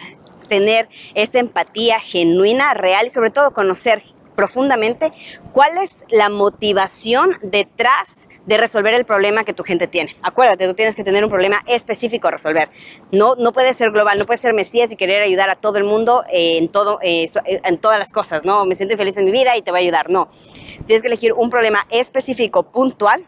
tener 0.48 0.88
esta 1.14 1.38
empatía 1.38 2.00
genuina, 2.00 2.74
real 2.74 3.06
y 3.06 3.10
sobre 3.10 3.30
todo 3.30 3.52
conocer 3.52 4.02
profundamente 4.38 5.10
cuál 5.52 5.78
es 5.78 6.04
la 6.10 6.28
motivación 6.28 7.32
detrás 7.42 8.28
de 8.46 8.56
resolver 8.56 8.94
el 8.94 9.04
problema 9.04 9.42
que 9.42 9.52
tu 9.52 9.64
gente 9.64 9.88
tiene. 9.88 10.14
Acuérdate, 10.22 10.68
tú 10.68 10.74
tienes 10.74 10.94
que 10.94 11.02
tener 11.02 11.24
un 11.24 11.28
problema 11.30 11.60
específico 11.66 12.28
a 12.28 12.30
resolver. 12.30 12.70
No, 13.10 13.34
no 13.34 13.52
puede 13.52 13.74
ser 13.74 13.90
global, 13.90 14.16
no 14.16 14.26
puede 14.26 14.38
ser 14.38 14.54
mesías 14.54 14.92
y 14.92 14.96
querer 14.96 15.24
ayudar 15.24 15.50
a 15.50 15.56
todo 15.56 15.78
el 15.78 15.82
mundo 15.82 16.22
en, 16.30 16.68
todo, 16.68 17.00
eh, 17.02 17.26
en 17.44 17.78
todas 17.78 17.98
las 17.98 18.12
cosas. 18.12 18.44
No, 18.44 18.64
me 18.64 18.76
siento 18.76 18.96
feliz 18.96 19.16
en 19.16 19.24
mi 19.24 19.32
vida 19.32 19.56
y 19.56 19.62
te 19.62 19.72
voy 19.72 19.80
a 19.80 19.82
ayudar. 19.82 20.08
No, 20.08 20.28
tienes 20.86 21.02
que 21.02 21.08
elegir 21.08 21.32
un 21.32 21.50
problema 21.50 21.84
específico, 21.90 22.62
puntual, 22.62 23.26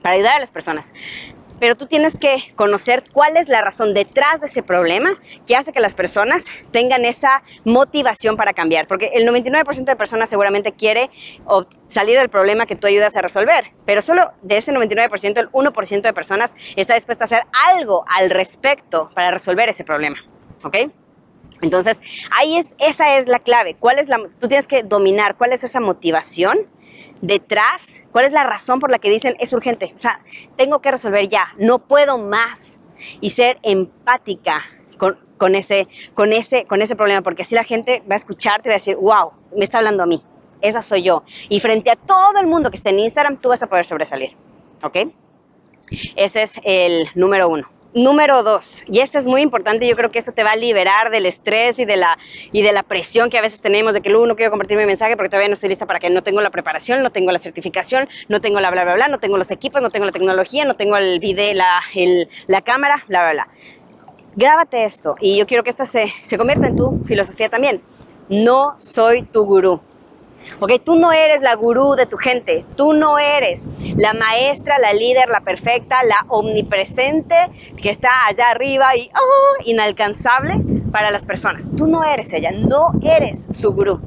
para 0.00 0.16
ayudar 0.16 0.36
a 0.36 0.40
las 0.40 0.50
personas. 0.50 0.92
Pero 1.60 1.76
tú 1.76 1.86
tienes 1.86 2.16
que 2.16 2.54
conocer 2.56 3.04
cuál 3.12 3.36
es 3.36 3.48
la 3.48 3.60
razón 3.60 3.92
detrás 3.92 4.40
de 4.40 4.46
ese 4.46 4.62
problema 4.62 5.10
que 5.46 5.54
hace 5.54 5.72
que 5.72 5.80
las 5.80 5.94
personas 5.94 6.46
tengan 6.72 7.04
esa 7.04 7.42
motivación 7.64 8.38
para 8.38 8.54
cambiar. 8.54 8.86
Porque 8.86 9.10
el 9.12 9.28
99% 9.28 9.84
de 9.84 9.94
personas 9.94 10.30
seguramente 10.30 10.72
quiere 10.72 11.10
salir 11.86 12.18
del 12.18 12.30
problema 12.30 12.64
que 12.64 12.76
tú 12.76 12.86
ayudas 12.86 13.14
a 13.16 13.20
resolver. 13.20 13.74
Pero 13.84 14.00
solo 14.00 14.32
de 14.40 14.56
ese 14.56 14.72
99%, 14.72 15.38
el 15.38 15.50
1% 15.50 16.00
de 16.00 16.12
personas 16.14 16.54
está 16.76 16.94
dispuesta 16.94 17.24
a 17.24 17.26
hacer 17.26 17.42
algo 17.74 18.04
al 18.08 18.30
respecto 18.30 19.10
para 19.14 19.30
resolver 19.30 19.68
ese 19.68 19.84
problema. 19.84 20.16
¿Ok? 20.64 20.76
Entonces, 21.60 22.00
ahí 22.30 22.56
es, 22.56 22.74
esa 22.78 23.18
es 23.18 23.28
la 23.28 23.38
clave. 23.38 23.76
¿Cuál 23.78 23.98
es 23.98 24.08
la, 24.08 24.18
tú 24.40 24.48
tienes 24.48 24.66
que 24.66 24.82
dominar 24.82 25.36
cuál 25.36 25.52
es 25.52 25.62
esa 25.62 25.80
motivación 25.80 26.66
detrás, 27.20 28.02
cuál 28.12 28.24
es 28.24 28.32
la 28.32 28.44
razón 28.44 28.80
por 28.80 28.90
la 28.90 28.98
que 28.98 29.10
dicen 29.10 29.36
es 29.40 29.52
urgente. 29.52 29.92
O 29.94 29.98
sea, 29.98 30.20
tengo 30.56 30.80
que 30.80 30.90
resolver 30.90 31.28
ya, 31.28 31.54
no 31.58 31.78
puedo 31.78 32.18
más. 32.18 32.78
Y 33.22 33.30
ser 33.30 33.58
empática 33.62 34.62
con, 35.38 35.54
ese, 35.54 35.88
con, 36.12 36.32
ese, 36.32 36.66
con 36.66 36.82
ese 36.82 36.94
problema, 36.96 37.22
porque 37.22 37.42
así 37.42 37.54
la 37.54 37.64
gente 37.64 38.02
va 38.08 38.14
a 38.14 38.18
escucharte 38.18 38.68
y 38.68 38.70
va 38.70 38.74
a 38.74 38.76
decir, 38.76 38.96
wow, 38.96 39.32
me 39.56 39.64
está 39.64 39.78
hablando 39.78 40.02
a 40.02 40.06
mí, 40.06 40.22
esa 40.60 40.82
soy 40.82 41.02
yo. 41.02 41.22
Y 41.48 41.60
frente 41.60 41.90
a 41.90 41.96
todo 41.96 42.38
el 42.38 42.46
mundo 42.46 42.70
que 42.70 42.76
esté 42.76 42.90
en 42.90 42.98
Instagram, 42.98 43.38
tú 43.38 43.48
vas 43.48 43.62
a 43.62 43.68
poder 43.68 43.86
sobresalir. 43.86 44.36
¿Ok? 44.82 44.98
Ese 46.14 46.42
es 46.42 46.60
el 46.62 47.08
número 47.14 47.48
uno. 47.48 47.70
Número 47.92 48.44
dos, 48.44 48.84
y 48.86 49.00
este 49.00 49.18
es 49.18 49.26
muy 49.26 49.42
importante, 49.42 49.88
yo 49.88 49.96
creo 49.96 50.12
que 50.12 50.20
eso 50.20 50.30
te 50.30 50.44
va 50.44 50.52
a 50.52 50.56
liberar 50.56 51.10
del 51.10 51.26
estrés 51.26 51.80
y 51.80 51.84
de 51.84 51.96
la, 51.96 52.16
y 52.52 52.62
de 52.62 52.70
la 52.70 52.84
presión 52.84 53.30
que 53.30 53.38
a 53.38 53.40
veces 53.40 53.60
tenemos 53.60 53.94
de 53.94 54.00
que 54.00 54.10
luego 54.10 54.26
no 54.26 54.36
quiero 54.36 54.52
compartir 54.52 54.78
mi 54.78 54.86
mensaje 54.86 55.16
porque 55.16 55.28
todavía 55.28 55.48
no 55.48 55.54
estoy 55.54 55.70
lista 55.70 55.86
para 55.86 55.98
que 55.98 56.08
no 56.08 56.22
tengo 56.22 56.40
la 56.40 56.50
preparación, 56.50 57.02
no 57.02 57.10
tengo 57.10 57.32
la 57.32 57.40
certificación, 57.40 58.08
no 58.28 58.40
tengo 58.40 58.60
la 58.60 58.70
bla, 58.70 58.84
bla, 58.84 58.94
bla, 58.94 59.08
no 59.08 59.18
tengo 59.18 59.38
los 59.38 59.50
equipos, 59.50 59.82
no 59.82 59.90
tengo 59.90 60.06
la 60.06 60.12
tecnología, 60.12 60.64
no 60.64 60.76
tengo 60.76 60.96
el 60.96 61.18
video, 61.18 61.52
la, 61.54 61.80
la 62.46 62.60
cámara, 62.60 63.04
bla, 63.08 63.22
bla, 63.22 63.32
bla. 63.32 63.48
Grábate 64.36 64.84
esto 64.84 65.16
y 65.20 65.36
yo 65.36 65.48
quiero 65.48 65.64
que 65.64 65.70
esta 65.70 65.84
se, 65.84 66.12
se 66.22 66.38
convierta 66.38 66.68
en 66.68 66.76
tu 66.76 67.02
filosofía 67.06 67.48
también. 67.48 67.82
No 68.28 68.74
soy 68.78 69.22
tu 69.22 69.44
gurú. 69.44 69.80
¿Ok? 70.60 70.72
Tú 70.84 70.96
no 70.96 71.12
eres 71.12 71.40
la 71.42 71.54
gurú 71.54 71.94
de 71.94 72.06
tu 72.06 72.16
gente, 72.16 72.64
tú 72.76 72.92
no 72.92 73.18
eres 73.18 73.68
la 73.96 74.12
maestra, 74.12 74.78
la 74.78 74.92
líder, 74.92 75.28
la 75.28 75.40
perfecta, 75.40 76.02
la 76.04 76.26
omnipresente 76.28 77.36
que 77.80 77.90
está 77.90 78.10
allá 78.26 78.50
arriba 78.50 78.96
y 78.96 79.10
oh, 79.14 79.62
inalcanzable 79.64 80.60
para 80.90 81.10
las 81.10 81.24
personas. 81.24 81.70
Tú 81.76 81.86
no 81.86 82.04
eres 82.04 82.32
ella, 82.32 82.50
no 82.52 82.92
eres 83.02 83.48
su 83.52 83.72
gurú. 83.72 84.00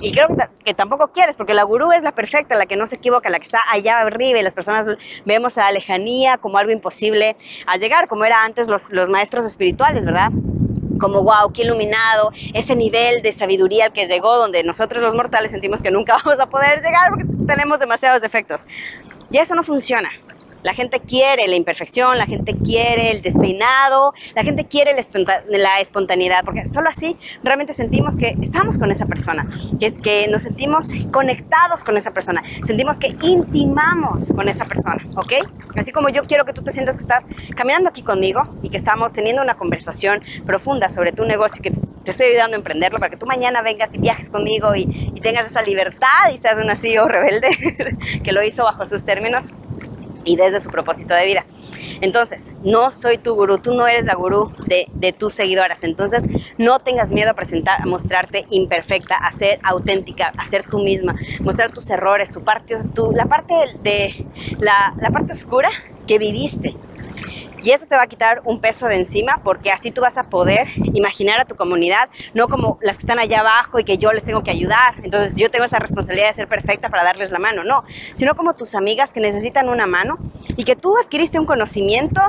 Y 0.00 0.12
creo 0.12 0.28
que, 0.64 0.74
tampoco 0.74 1.08
quieres, 1.08 1.36
porque 1.36 1.54
la 1.54 1.62
gurú 1.62 1.92
es 1.92 2.02
la 2.02 2.12
perfecta, 2.12 2.54
la 2.54 2.66
que 2.66 2.76
no 2.76 2.86
se 2.86 2.96
equivoca, 2.96 3.30
la 3.30 3.38
que 3.38 3.44
está 3.44 3.60
allá 3.70 3.98
arriba 4.00 4.38
y 4.38 4.42
las 4.42 4.54
personas 4.54 4.86
vemos 5.24 5.56
a 5.56 5.62
la 5.62 5.72
lejanía 5.72 6.36
como 6.38 6.58
algo 6.58 6.70
imposible 6.70 7.36
a 7.66 7.76
llegar, 7.76 8.08
como 8.08 8.24
era 8.24 8.44
antes 8.44 8.68
los, 8.68 8.90
los 8.92 9.08
maestros 9.08 9.46
espirituales, 9.46 10.04
¿verdad? 10.04 10.30
Como 10.98 11.22
wow, 11.22 11.52
qué 11.52 11.62
iluminado, 11.62 12.32
ese 12.54 12.76
nivel 12.76 13.22
de 13.22 13.32
sabiduría 13.32 13.86
al 13.86 13.92
que 13.92 14.06
llegó, 14.06 14.36
donde 14.36 14.62
nosotros 14.64 15.02
los 15.02 15.14
mortales 15.14 15.50
sentimos 15.50 15.82
que 15.82 15.90
nunca 15.90 16.16
vamos 16.24 16.40
a 16.40 16.46
poder 16.46 16.82
llegar 16.82 17.10
porque 17.10 17.24
tenemos 17.46 17.78
demasiados 17.78 18.20
defectos. 18.20 18.66
Y 19.30 19.38
eso 19.38 19.54
no 19.54 19.62
funciona. 19.62 20.08
La 20.62 20.74
gente 20.74 21.00
quiere 21.00 21.46
la 21.48 21.56
imperfección, 21.56 22.18
la 22.18 22.26
gente 22.26 22.56
quiere 22.56 23.10
el 23.12 23.22
despeinado, 23.22 24.14
la 24.34 24.42
gente 24.42 24.66
quiere 24.66 24.92
la 25.48 25.80
espontaneidad, 25.80 26.44
porque 26.44 26.66
solo 26.66 26.88
así 26.88 27.16
realmente 27.42 27.72
sentimos 27.72 28.16
que 28.16 28.36
estamos 28.42 28.78
con 28.78 28.90
esa 28.90 29.06
persona, 29.06 29.46
que, 29.78 30.26
nos 30.28 30.42
sentimos 30.42 30.90
conectados 31.12 31.84
con 31.84 31.96
esa 31.96 32.12
persona, 32.12 32.42
sentimos 32.64 32.98
que 32.98 33.14
intimamos 33.22 34.32
con 34.32 34.48
esa 34.48 34.64
persona, 34.64 35.04
¿ok? 35.14 35.34
Así 35.76 35.92
como 35.92 36.08
yo 36.08 36.22
quiero 36.22 36.44
que 36.44 36.52
tú 36.52 36.62
te 36.62 36.72
sientas 36.72 36.96
que 36.96 37.02
estás 37.02 37.24
caminando 37.54 37.88
aquí 37.88 38.02
conmigo 38.02 38.42
y 38.62 38.70
que 38.70 38.76
estamos 38.76 39.12
teniendo 39.12 39.42
una 39.42 39.56
conversación 39.56 40.22
profunda 40.44 40.88
sobre 40.88 41.12
tu 41.12 41.24
negocio 41.24 41.60
y 41.60 41.62
que 41.62 41.70
te 41.70 42.10
estoy 42.10 42.28
ayudando 42.28 42.56
a 42.56 42.58
emprenderlo 42.58 42.98
para 42.98 43.10
que 43.10 43.16
tú 43.16 43.26
mañana 43.26 43.62
vengas 43.62 43.94
y 43.94 43.98
viajes 43.98 44.30
conmigo 44.30 44.74
y, 44.74 45.12
y 45.14 45.20
tengas 45.20 45.46
esa 45.46 45.62
libertad 45.62 46.30
y 46.34 46.38
seas 46.38 46.56
un 46.56 46.74
CEO 46.76 47.06
rebelde 47.06 47.88
que 48.24 48.32
lo 48.32 48.42
hizo 48.42 48.64
bajo 48.64 48.84
sus 48.86 49.04
términos 49.04 49.52
y 50.26 50.36
desde 50.36 50.60
su 50.60 50.70
propósito 50.70 51.14
de 51.14 51.24
vida. 51.24 51.46
Entonces, 52.02 52.52
no 52.62 52.92
soy 52.92 53.16
tu 53.16 53.34
gurú, 53.34 53.58
tú 53.58 53.72
no 53.74 53.86
eres 53.86 54.04
la 54.04 54.14
gurú 54.14 54.52
de, 54.66 54.88
de, 54.92 55.12
tus 55.12 55.32
seguidoras. 55.32 55.84
Entonces, 55.84 56.26
no 56.58 56.80
tengas 56.80 57.12
miedo 57.12 57.30
a 57.30 57.34
presentar, 57.34 57.80
a 57.80 57.86
mostrarte 57.86 58.44
imperfecta, 58.50 59.16
a 59.16 59.32
ser 59.32 59.58
auténtica, 59.62 60.32
a 60.36 60.44
ser 60.44 60.64
tú 60.64 60.80
misma, 60.80 61.14
mostrar 61.40 61.72
tus 61.72 61.88
errores, 61.88 62.32
tu 62.32 62.42
parte, 62.42 62.76
tu, 62.94 63.12
la 63.12 63.26
parte 63.26 63.54
de, 63.82 64.26
la, 64.58 64.94
la 65.00 65.10
parte 65.10 65.32
oscura 65.32 65.70
que 66.06 66.18
viviste. 66.18 66.76
Y 67.66 67.72
eso 67.72 67.86
te 67.86 67.96
va 67.96 68.02
a 68.02 68.06
quitar 68.06 68.42
un 68.44 68.60
peso 68.60 68.86
de 68.86 68.94
encima 68.94 69.40
porque 69.42 69.72
así 69.72 69.90
tú 69.90 70.00
vas 70.00 70.18
a 70.18 70.30
poder 70.30 70.68
imaginar 70.94 71.40
a 71.40 71.46
tu 71.46 71.56
comunidad, 71.56 72.08
no 72.32 72.46
como 72.46 72.78
las 72.80 72.94
que 72.94 73.00
están 73.00 73.18
allá 73.18 73.40
abajo 73.40 73.80
y 73.80 73.84
que 73.84 73.98
yo 73.98 74.12
les 74.12 74.22
tengo 74.22 74.44
que 74.44 74.52
ayudar. 74.52 74.94
Entonces 75.02 75.34
yo 75.34 75.50
tengo 75.50 75.64
esa 75.64 75.80
responsabilidad 75.80 76.28
de 76.28 76.34
ser 76.34 76.46
perfecta 76.46 76.90
para 76.90 77.02
darles 77.02 77.32
la 77.32 77.40
mano, 77.40 77.64
no, 77.64 77.82
sino 78.14 78.36
como 78.36 78.54
tus 78.54 78.76
amigas 78.76 79.12
que 79.12 79.18
necesitan 79.18 79.68
una 79.68 79.84
mano 79.84 80.16
y 80.56 80.62
que 80.62 80.76
tú 80.76 80.96
adquiriste 80.96 81.40
un 81.40 81.44
conocimiento 81.44 82.20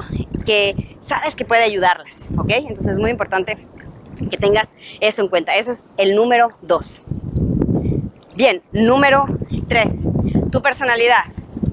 que 0.44 0.98
sabes 1.02 1.36
que 1.36 1.46
puede 1.46 1.66
ayudarlas, 1.66 2.30
¿ok? 2.36 2.54
Entonces 2.54 2.94
es 2.94 2.98
muy 2.98 3.12
importante 3.12 3.60
que 4.32 4.38
tengas 4.38 4.74
eso 5.02 5.22
en 5.22 5.28
cuenta. 5.28 5.56
Ese 5.56 5.70
es 5.70 5.88
el 5.98 6.16
número 6.16 6.58
dos. 6.64 7.04
Bien, 8.34 8.64
número 8.72 9.28
tres, 9.68 10.08
tu 10.52 10.64
personalidad. 10.64 11.26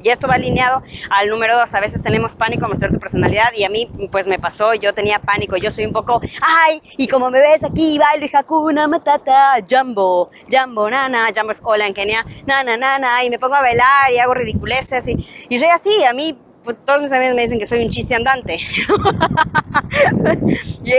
Y 0.05 0.11
esto 0.11 0.29
va 0.29 0.35
alineado 0.35 0.83
al 1.09 1.31
número 1.31 1.57
dos. 1.57 1.75
A 1.75 1.81
veces 1.81 2.03
tenemos 2.03 2.37
pánico 2.37 2.67
a 2.67 2.69
mostrar 2.69 2.93
tu 2.93 3.01
personalidad 3.01 3.49
y 3.57 3.65
a 3.65 3.71
mí 3.71 3.89
pues 4.13 4.29
me 4.29 4.39
pasó, 4.39 4.75
yo 4.75 4.93
tenía 4.93 5.19
pánico, 5.19 5.57
yo 5.57 5.73
soy 5.73 5.87
un 5.87 5.93
poco, 5.93 6.21
ay, 6.43 6.83
y 6.99 7.09
como 7.09 7.31
me 7.31 7.41
ves 7.41 7.65
aquí, 7.65 7.99
bailo 7.99 8.27
y 8.27 8.31
Hakuna 8.33 8.87
Matata, 8.87 9.57
Jumbo, 9.69 10.31
Jumbo, 10.51 10.91
nana, 10.91 11.29
Jumbo 11.35 11.53
es 11.53 11.61
hola 11.65 11.87
en 11.87 11.95
Kenia, 11.95 12.27
nana, 12.47 12.77
nana, 12.77 13.25
y 13.25 13.31
me 13.31 13.39
pongo 13.39 13.55
a 13.55 13.63
bailar 13.63 14.13
y 14.13 14.19
hago 14.19 14.35
ridiculeces 14.35 15.09
y, 15.09 15.27
y 15.49 15.59
soy 15.59 15.69
así, 15.69 16.05
a 16.05 16.13
mí 16.13 16.39
pues, 16.65 16.77
todos 16.85 17.01
mis 17.01 17.13
amigos 17.13 17.35
me 17.35 17.43
dicen 17.43 17.59
que 17.59 17.67
soy 17.67 17.85
un 17.85 17.91
chiste 17.91 18.15
andante. 18.15 18.57
y, 20.85 20.93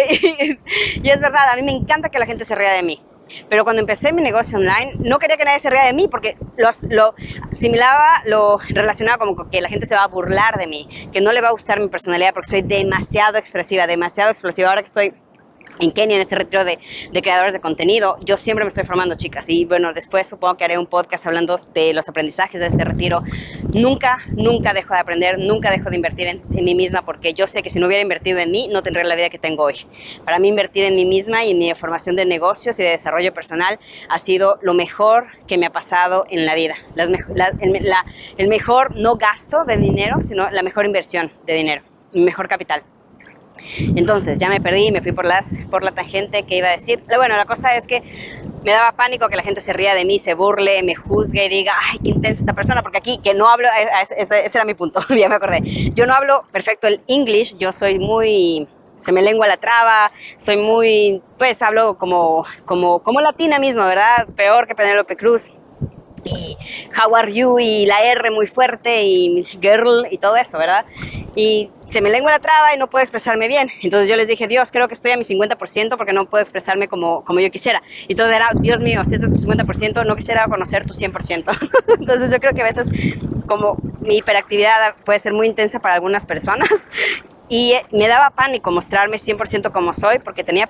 y, 1.04 1.10
es 1.10 1.20
verdad, 1.20 1.50
a 1.52 1.56
mí 1.56 1.64
me 1.64 1.72
encanta 1.72 2.10
que 2.10 2.20
la 2.20 2.26
gente 2.26 2.46
se 2.46 2.56
ría 2.56 2.72
de 2.72 2.84
mí. 2.84 3.02
Pero 3.50 3.64
cuando 3.64 3.82
empecé 3.82 4.14
mi 4.14 4.22
negocio 4.22 4.58
online, 4.58 4.94
no 5.00 5.20
quería 5.20 5.38
que 5.38 5.46
nadie 5.46 5.60
se 5.60 5.70
ría 5.70 5.84
de 5.84 5.94
mí 5.94 6.08
porque 6.08 6.38
lo, 6.58 6.70
lo 6.90 7.16
asimilaba, 7.52 8.22
lo 8.26 8.58
relacionaba 8.70 9.18
como 9.18 9.50
que 9.50 9.62
la 9.62 9.70
gente 9.70 9.86
se 9.86 9.96
va 9.96 10.04
a 10.04 10.08
burlar 10.08 10.58
de 10.58 10.68
mí, 10.68 10.88
que 11.12 11.22
no 11.22 11.32
le 11.32 11.42
va 11.42 11.50
a 11.50 11.52
gustar 11.52 11.80
mi 11.80 11.88
personalidad 11.88 12.34
porque 12.34 12.50
soy 12.50 12.62
demasiado 12.62 13.38
expresiva, 13.38 13.88
demasiado 13.88 14.32
explosiva. 14.32 14.70
Ahora 14.70 14.82
que 14.82 14.88
estoy 14.88 15.14
en 15.80 15.92
Kenia, 15.92 16.16
en 16.16 16.22
ese 16.22 16.36
retiro 16.36 16.64
de, 16.64 16.80
de, 17.12 17.22
creadores 17.22 17.54
de 17.54 17.60
contenido. 17.60 18.18
Yo 18.26 18.38
siempre 18.38 18.64
me 18.66 18.70
estoy 18.70 18.84
formando, 18.84 19.16
chicas, 19.16 19.50
y 19.50 19.66
bueno, 19.66 19.94
después 19.94 20.28
supongo 20.28 20.58
que 20.58 20.66
haré 20.66 20.78
un 20.78 20.88
podcast 20.88 21.26
hablando 21.28 21.58
de 21.74 21.94
los 21.94 22.08
aprendizajes 22.10 22.60
de 22.60 22.68
este 22.68 22.84
retiro. 22.84 23.24
Nunca, 23.74 24.20
nunca 24.30 24.74
dejo 24.74 24.94
de 24.94 25.00
aprender, 25.00 25.40
nunca 25.40 25.72
dejo 25.72 25.90
de 25.90 25.96
invertir 25.96 26.28
en, 26.28 26.42
en, 26.56 26.66
mí 26.66 26.76
misma, 26.76 27.06
porque 27.06 27.34
yo 27.34 27.48
sé 27.48 27.62
que 27.62 27.70
si 27.70 27.80
no 27.80 27.88
hubiera 27.88 28.02
invertido 28.02 28.40
en 28.40 28.52
mí, 28.52 28.68
no 28.72 28.84
tendría 28.84 29.06
la 29.06 29.16
vida 29.16 29.30
que 29.30 29.40
tengo 29.40 29.64
hoy. 29.64 29.86
Para 30.24 30.40
mí, 30.40 30.48
invertir 30.48 30.86
en 30.86 30.96
mí 30.96 31.06
misma 31.06 31.44
y 31.44 31.52
en 31.52 31.60
mi 31.60 31.74
formación 31.76 32.16
de 32.16 32.26
negocios 32.26 32.80
y 32.80 32.84
de 32.84 32.90
desarrollo 32.90 33.34
personal 33.34 33.80
ha 34.10 34.20
sido 34.20 34.58
lo 34.62 34.74
mejor 34.74 35.26
que 35.48 35.58
me 35.58 35.66
ha 35.66 35.72
pasado 35.72 36.26
en 36.30 36.46
la 36.46 36.56
vida. 36.56 36.76
Las, 36.96 37.10
la, 37.10 37.52
el, 37.60 37.84
la, 37.84 38.06
el 38.38 38.48
mejor, 38.48 38.96
no 38.96 39.16
gasto 39.16 39.66
de 39.66 39.78
dinero, 39.78 40.22
sino 40.22 40.50
la 40.50 40.64
mejor 40.64 40.86
inversión 40.86 41.32
de 41.46 41.54
dinero, 41.54 41.84
mi 42.14 42.22
mejor 42.22 42.48
capital. 42.48 42.84
Entonces 43.96 44.40
ya 44.40 44.50
me 44.50 44.62
perdí, 44.62 44.92
me 44.92 45.02
fui 45.02 45.12
por, 45.12 45.26
las, 45.26 45.58
por 45.70 45.84
la 45.84 45.92
tangente 45.92 46.44
que 46.44 46.58
iba 46.58 46.70
a 46.70 46.72
decir. 46.72 47.04
Bueno, 47.16 47.36
la 47.36 47.46
cosa 47.46 47.76
es 47.76 47.88
que 47.88 48.02
me 48.64 48.72
daba 48.72 48.94
pánico 48.94 49.28
que 49.28 49.36
la 49.36 49.44
gente 49.44 49.62
se 49.62 49.74
ría 49.74 49.94
de 49.94 50.06
mí, 50.06 50.18
se 50.18 50.34
burle, 50.34 50.82
me 50.84 50.96
juzgue 50.96 51.46
y 51.46 51.50
diga, 51.50 51.74
ay, 51.92 52.00
qué 52.04 52.10
intensa 52.10 52.42
esta 52.42 52.54
persona, 52.54 52.82
porque 52.82 52.98
aquí 52.98 53.20
que 53.24 53.34
no 53.34 53.48
hablo, 53.48 53.68
ese, 54.02 54.46
ese 54.46 54.58
era 54.58 54.66
mi 54.66 54.74
punto, 54.74 55.00
ya 55.16 55.30
me 55.30 55.36
acordé. 55.36 55.62
Yo 55.94 56.08
no 56.08 56.14
hablo 56.14 56.44
perfecto 56.52 56.88
el 56.88 57.02
English, 57.08 57.58
yo 57.58 57.72
soy 57.72 58.00
muy 58.00 58.68
se 58.98 59.12
me 59.12 59.22
lengua 59.22 59.46
la 59.48 59.58
traba, 59.58 60.12
soy 60.38 60.58
muy, 60.58 61.22
pues 61.38 61.62
hablo 61.62 61.98
como, 61.98 62.46
como, 62.66 63.04
como 63.04 63.20
latina 63.22 63.60
misma, 63.60 63.88
¿verdad? 63.88 64.28
Peor 64.36 64.68
que 64.68 64.76
Penélope 64.76 65.18
Cruz 65.18 65.52
y 66.26 66.58
how 67.00 67.16
are 67.16 67.32
you 67.32 67.60
y 67.60 67.86
la 67.86 68.00
R 68.00 68.32
muy 68.32 68.48
fuerte 68.48 69.04
y 69.04 69.44
girl 69.62 70.08
y 70.10 70.18
todo 70.18 70.36
eso, 70.36 70.58
¿verdad? 70.58 70.86
Y 71.36 71.70
se 71.88 72.02
me 72.02 72.10
lengua 72.10 72.32
la 72.32 72.40
traba 72.40 72.74
y 72.74 72.78
no 72.78 72.90
puedo 72.90 73.04
expresarme 73.04 73.48
bien. 73.48 73.70
Entonces 73.82 74.10
yo 74.10 74.16
les 74.16 74.28
dije, 74.28 74.48
Dios, 74.48 74.72
creo 74.72 74.88
que 74.88 74.94
estoy 74.94 75.12
a 75.12 75.18
mi 75.18 75.24
50% 75.24 75.98
porque 75.98 76.14
no 76.14 76.30
puedo 76.30 76.42
expresarme 76.42 76.88
como, 76.88 77.24
como 77.24 77.40
yo 77.40 77.52
quisiera. 77.52 77.82
Y 78.08 78.14
entonces 78.14 78.36
era, 78.36 78.50
Dios 78.56 78.82
mío, 78.82 79.04
si 79.06 79.16
este 79.16 79.28
es 79.28 79.34
tu 79.34 79.40
50%, 79.40 80.06
no 80.06 80.16
quisiera 80.16 80.46
conocer 80.48 80.86
tu 80.86 80.94
100%. 80.94 81.70
entonces 82.00 82.32
yo 82.32 82.40
creo 82.40 82.54
que 82.54 82.62
a 82.62 82.66
veces 82.66 82.88
como 83.48 83.78
mi 84.02 84.18
hiperactividad 84.18 84.96
puede 85.06 85.20
ser 85.20 85.34
muy 85.34 85.48
intensa 85.48 85.80
para 85.80 85.96
algunas 85.96 86.26
personas 86.26 86.70
y 87.50 87.76
me 87.92 88.08
daba 88.08 88.32
pánico 88.32 88.72
mostrarme 88.72 89.18
100% 89.18 89.72
como 89.72 89.94
soy 89.94 90.20
porque 90.20 90.44
tenía 90.44 90.70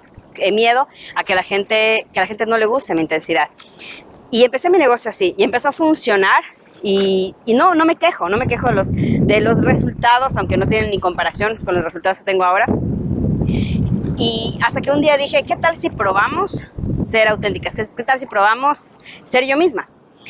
miedo 0.52 0.88
a 1.16 1.24
que 1.24 1.36
la 1.36 1.44
gente 1.44 2.06
que 2.12 2.20
a 2.20 2.24
la 2.24 2.28
gente 2.28 2.46
no 2.46 2.58
le 2.58 2.66
guste 2.66 2.94
mi 2.96 3.02
intensidad. 3.02 3.50
Y 4.36 4.44
empecé 4.44 4.70
mi 4.70 4.78
negocio 4.78 5.08
así 5.08 5.34
y 5.38 5.46
empezó 5.46 5.70
a 5.70 5.72
funcionar 5.72 6.44
y, 6.84 7.34
y, 7.46 7.54
no, 7.54 7.74
no 7.74 7.86
me 7.86 7.96
quejo, 7.96 8.28
no 8.28 8.36
me 8.36 8.48
quejo 8.48 8.68
de 8.68 8.74
los, 8.74 8.92
de 8.92 9.40
los 9.40 9.62
resultados, 9.62 10.36
aunque 10.36 10.58
no 10.58 10.68
tienen 10.68 10.90
ni 10.90 11.00
comparación 11.00 11.56
con 11.64 11.74
los 11.74 11.86
resultados 11.86 12.18
que 12.18 12.26
tengo 12.26 12.44
ahora. 12.44 12.66
Y 14.18 14.60
hasta 14.62 14.82
que 14.82 14.92
un 14.92 15.00
día 15.00 15.16
dije, 15.16 15.46
¿qué 15.48 15.56
tal 15.56 15.78
si 15.78 15.90
probamos 15.90 16.66
ser 16.98 17.30
auténticas? 17.30 17.78
¿Qué 17.78 18.04
tal 18.04 18.20
si 18.20 18.26
probamos 18.26 19.00
ser 19.24 19.46
yo 19.46 19.56
misma? 19.56 19.88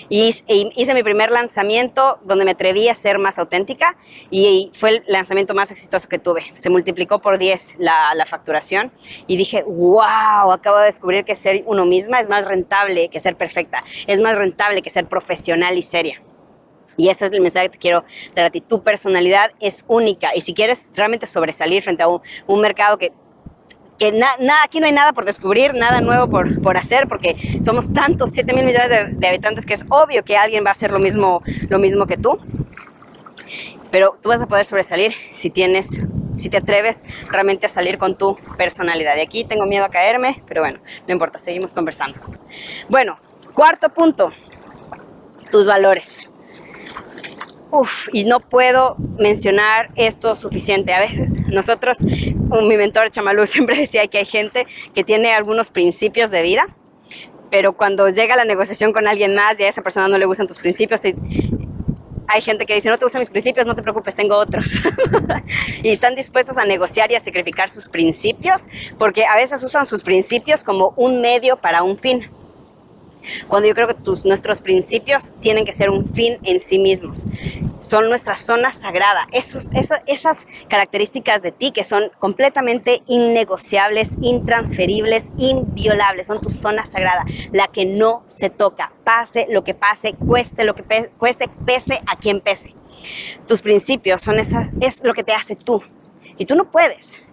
Y 0.10 0.28
hice 0.28 0.94
mi 0.94 1.04
primer 1.04 1.32
lanzamiento 1.32 2.20
donde 2.24 2.46
me 2.46 2.52
atreví 2.52 2.90
a 2.90 2.96
ser 2.96 3.20
más 3.20 3.40
auténtica 3.40 3.98
y 4.30 4.72
fue 4.74 4.90
el 4.90 5.04
lanzamiento 5.08 5.54
más 5.54 5.72
exitoso 5.72 6.08
que 6.08 6.20
tuve. 6.20 6.44
Se 6.54 6.70
multiplicó 6.70 7.20
por 7.20 7.38
10 7.38 7.76
la, 7.80 8.14
la 8.16 8.26
facturación 8.26 8.92
y 9.28 9.38
dije, 9.38 9.64
wow, 9.64 10.52
acabo 10.52 10.80
de 10.80 10.86
descubrir 10.86 11.26
que 11.26 11.36
ser 11.36 11.64
uno 11.66 11.86
misma 11.86 12.20
es 12.20 12.30
más 12.30 12.46
rentable 12.46 13.10
que 13.10 13.20
ser 13.20 13.36
perfecta, 13.36 13.84
es 14.08 14.20
más 14.20 14.38
rentable 14.38 14.82
que 14.82 14.90
ser 14.90 15.08
profesional 15.08 15.78
y 15.78 15.84
seria. 15.84 16.22
Y 16.98 17.10
ese 17.10 17.26
es 17.26 17.32
el 17.32 17.42
mensaje 17.42 17.66
que 17.66 17.74
te 17.74 17.78
quiero 17.78 18.06
dar 18.34 18.46
a 18.46 18.50
ti. 18.50 18.62
Tu 18.62 18.82
personalidad 18.82 19.52
es 19.60 19.84
única 19.88 20.30
y 20.36 20.42
si 20.42 20.54
quieres 20.54 20.94
realmente 20.96 21.28
sobresalir 21.28 21.84
frente 21.84 22.04
a 22.04 22.08
un, 22.08 22.22
un 22.48 22.62
mercado 22.62 22.98
que 22.98 23.12
que 23.98 24.12
nada, 24.12 24.38
aquí 24.64 24.80
no 24.80 24.86
hay 24.86 24.92
nada 24.92 25.14
por 25.14 25.26
descubrir, 25.26 25.74
nada 25.74 26.02
nuevo 26.02 26.30
por, 26.30 26.62
por 26.62 26.78
hacer, 26.78 27.08
porque 27.08 27.60
somos 27.62 27.94
tantos, 27.94 28.32
7 28.32 28.54
mil 28.54 28.66
millones 28.66 28.90
de, 28.90 29.28
habitantes, 29.28 29.66
que 29.66 29.74
es 29.74 29.86
obvio 29.90 30.24
que 30.24 30.38
alguien 30.38 30.66
va 30.66 30.70
a 30.70 30.74
hacer 30.74 30.92
lo 30.92 31.00
mismo, 31.00 31.42
lo 31.70 31.80
mismo 31.80 32.06
que 32.06 32.18
tú. 32.18 32.40
pero 33.92 34.18
tú 34.22 34.30
vas 34.30 34.42
a 34.42 34.48
poder 34.48 34.66
sobresalir 34.66 35.14
si 35.32 35.50
tienes 35.50 36.00
si 36.36 36.50
te 36.50 36.58
atreves 36.58 37.06
realmente 37.30 37.66
a 37.66 37.70
salir 37.70 37.98
con 37.98 38.18
tu 38.18 38.38
personalidad. 38.58 39.16
Y 39.16 39.22
aquí 39.22 39.46
tengo 39.46 39.66
miedo 39.66 39.86
a 39.86 39.90
caerme, 39.90 40.44
pero 40.48 40.62
bueno, 40.62 40.80
no 41.08 41.14
importa, 41.14 41.40
seguimos 41.40 41.74
conversando. 41.74 42.20
Bueno, 42.90 43.18
cuarto 43.54 43.88
punto, 43.88 44.34
tus 45.50 45.66
valores. 45.66 46.30
Y 48.14 48.26
no 48.26 48.40
puedo 48.40 48.96
mencionar 49.20 49.90
esto 49.96 50.36
suficiente. 50.36 50.94
A 50.94 51.00
veces 51.00 51.40
nosotros, 51.48 52.00
mi 52.02 52.78
mentor 52.78 53.10
Chamalú 53.12 53.46
siempre 53.48 53.78
decía 53.78 54.08
que 54.08 54.20
hay 54.20 54.26
gente 54.26 54.66
que 54.94 55.04
tiene 55.04 55.32
algunos 55.34 55.70
principios 55.70 56.32
de 56.32 56.42
vida, 56.42 56.68
pero 57.50 57.74
cuando 57.74 58.08
llega 58.10 58.36
la 58.36 58.46
negociación 58.46 58.92
con 58.94 59.08
alguien 59.08 59.36
más 59.36 59.60
y 59.60 59.64
a 59.64 59.70
esa 59.70 59.82
persona 59.82 60.08
no 60.08 60.18
le 60.18 60.26
gustan 60.26 60.48
tus 60.48 60.58
principios, 60.58 61.02
hay 61.04 62.42
gente 62.42 62.66
que 62.66 62.76
dice, 62.76 62.90
no 62.90 62.98
te 62.98 63.06
gustan 63.06 63.20
mis 63.20 63.30
principios, 63.30 63.66
no 63.66 63.76
te 63.76 63.84
preocupes, 63.84 64.16
tengo 64.16 64.36
otros. 64.36 64.66
y 65.84 65.90
están 65.90 66.16
dispuestos 66.16 66.58
a 66.58 66.66
negociar 66.66 67.12
y 67.12 67.16
a 67.16 67.20
sacrificar 67.20 67.70
sus 67.70 67.88
principios, 67.88 68.68
porque 68.98 69.26
a 69.26 69.36
veces 69.36 69.64
usan 69.64 69.86
sus 69.86 70.04
principios 70.04 70.64
como 70.64 70.94
un 70.98 71.22
medio 71.22 71.58
para 71.58 71.84
un 71.84 71.98
fin 71.98 72.30
cuando 73.48 73.68
yo 73.68 73.76
creo 73.76 73.88
que 73.88 73.94
tus, 73.94 74.26
nuestros 74.26 74.62
principios 74.62 75.34
tienen 75.42 75.66
que 75.66 75.74
ser 75.74 75.90
un 75.90 76.06
fin 76.06 76.38
en 76.44 76.60
sí 76.60 76.80
mismos. 76.80 77.26
Son 77.80 78.10
nuestra 78.10 78.38
zona 78.38 78.74
sagrada. 78.74 79.28
Esos, 79.32 79.70
esas 80.06 80.46
características 80.68 81.42
de 81.42 81.52
ti 81.52 81.72
que 81.72 81.84
son 81.84 82.12
completamente 82.20 83.04
innegociables, 83.08 84.16
intransferibles, 84.22 85.30
inviolables, 85.38 86.28
son 86.28 86.42
tu 86.42 86.50
zona 86.50 86.86
sagrada, 86.86 87.26
la 87.52 87.68
que 87.68 87.86
no 87.86 88.24
se 88.28 88.50
toca, 88.50 88.94
pase 89.04 89.48
lo 89.50 89.64
que 89.64 89.74
pase, 89.74 90.14
cueste 90.14 90.64
lo 90.64 90.76
que 90.76 91.10
cueste, 91.18 91.50
pese 91.66 92.02
a 92.08 92.18
quien 92.18 92.42
pese. 92.42 92.74
Tus 93.48 93.62
principios 93.62 94.22
son 94.22 94.40
esas, 94.40 94.72
es 94.82 95.04
lo 95.04 95.14
que 95.14 95.24
te 95.24 95.34
hace 95.34 95.56
tú. 95.56 95.82
Y 96.38 96.46
tú 96.46 96.56
no 96.56 96.70
puedes 96.70 97.24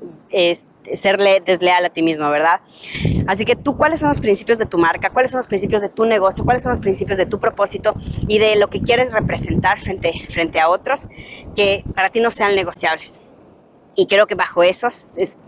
serle 0.97 1.43
desleal 1.45 1.85
a 1.85 1.91
ti 1.91 2.03
mismo, 2.03 2.29
¿verdad? 2.31 2.61
Así 3.27 3.45
que 3.45 3.57
tú, 3.57 3.77
¿cuáles 3.77 4.01
son 4.01 4.09
los 4.09 4.21
principios 4.21 4.59
de 4.59 4.67
tu 4.67 4.79
marca? 4.79 5.11
¿Cuáles 5.11 5.31
son 5.31 5.39
los 5.39 5.47
principios 5.47 5.83
de 5.83 5.89
tu 5.89 6.05
negocio? 6.05 6.45
¿Cuáles 6.45 6.63
son 6.63 6.71
los 6.71 6.81
principios 6.81 7.19
de 7.19 7.27
tu 7.27 7.39
propósito 7.39 7.95
y 8.29 8.39
de 8.39 8.57
lo 8.57 8.69
que 8.69 8.81
quieres 8.81 9.13
representar 9.13 9.81
frente, 9.81 10.13
frente 10.31 10.61
a 10.61 10.69
otros 10.69 11.09
que 11.55 11.85
para 11.95 12.11
ti 12.11 12.21
no 12.21 12.31
sean 12.31 12.55
negociables? 12.55 13.21
Y 13.95 14.07
creo 14.07 14.27
que 14.27 14.35
bajo 14.35 14.63
esos, 14.63 15.13
es, 15.17 15.39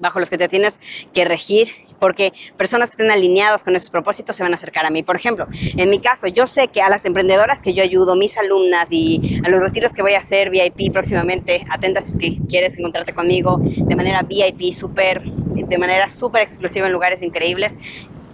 bajo 0.00 0.20
los 0.20 0.30
que 0.30 0.38
te 0.38 0.48
tienes 0.48 0.80
que 1.12 1.24
regir 1.24 1.85
porque 1.98 2.32
personas 2.56 2.90
que 2.90 3.02
estén 3.02 3.10
alineados 3.10 3.64
con 3.64 3.76
esos 3.76 3.90
propósitos 3.90 4.36
se 4.36 4.42
van 4.42 4.52
a 4.52 4.56
acercar 4.56 4.86
a 4.86 4.90
mí. 4.90 5.02
Por 5.02 5.16
ejemplo, 5.16 5.46
en 5.76 5.90
mi 5.90 6.00
caso, 6.00 6.26
yo 6.26 6.46
sé 6.46 6.68
que 6.68 6.82
a 6.82 6.88
las 6.88 7.04
emprendedoras 7.04 7.62
que 7.62 7.74
yo 7.74 7.82
ayudo, 7.82 8.16
mis 8.16 8.36
alumnas 8.38 8.92
y 8.92 9.40
a 9.44 9.48
los 9.48 9.60
retiros 9.60 9.92
que 9.92 10.02
voy 10.02 10.14
a 10.14 10.18
hacer 10.18 10.50
VIP 10.50 10.92
próximamente, 10.92 11.64
atentas 11.70 12.04
si 12.04 12.12
es 12.12 12.18
que 12.18 12.46
quieres 12.48 12.78
encontrarte 12.78 13.12
conmigo 13.12 13.58
de 13.60 13.96
manera 13.96 14.22
VIP, 14.22 14.72
súper, 14.72 15.22
de 15.22 15.78
manera 15.78 16.08
súper 16.08 16.42
exclusiva 16.42 16.86
en 16.86 16.92
lugares 16.92 17.22
increíbles 17.22 17.78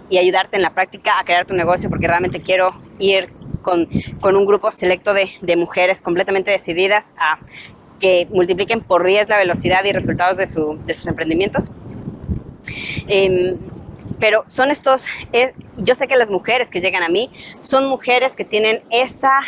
y 0.09 0.17
ayudarte 0.17 0.57
en 0.57 0.61
la 0.61 0.73
práctica 0.73 1.19
a 1.19 1.23
crear 1.23 1.45
tu 1.45 1.53
negocio 1.53 1.89
porque 1.89 2.07
realmente 2.07 2.41
quiero 2.41 2.73
ir 2.99 3.29
con, 3.61 3.87
con 4.19 4.35
un 4.35 4.45
grupo 4.45 4.71
selecto 4.71 5.13
de, 5.13 5.29
de 5.41 5.55
mujeres 5.55 6.01
completamente 6.01 6.51
decididas 6.51 7.13
a 7.17 7.39
que 7.99 8.27
multipliquen 8.31 8.81
por 8.81 9.05
10 9.05 9.29
la 9.29 9.37
velocidad 9.37 9.83
y 9.85 9.93
resultados 9.93 10.37
de, 10.37 10.45
su, 10.45 10.77
de 10.85 10.93
sus 10.93 11.07
emprendimientos 11.07 11.71
Em, 13.07 13.57
pero 14.19 14.43
son 14.47 14.71
estos, 14.71 15.05
yo 15.77 15.95
sé 15.95 16.07
que 16.07 16.15
las 16.15 16.29
mujeres 16.29 16.69
que 16.69 16.81
llegan 16.81 17.03
a 17.03 17.09
mí 17.09 17.31
son 17.61 17.87
mujeres 17.87 18.35
que 18.35 18.45
tienen 18.45 18.81
esta 18.89 19.41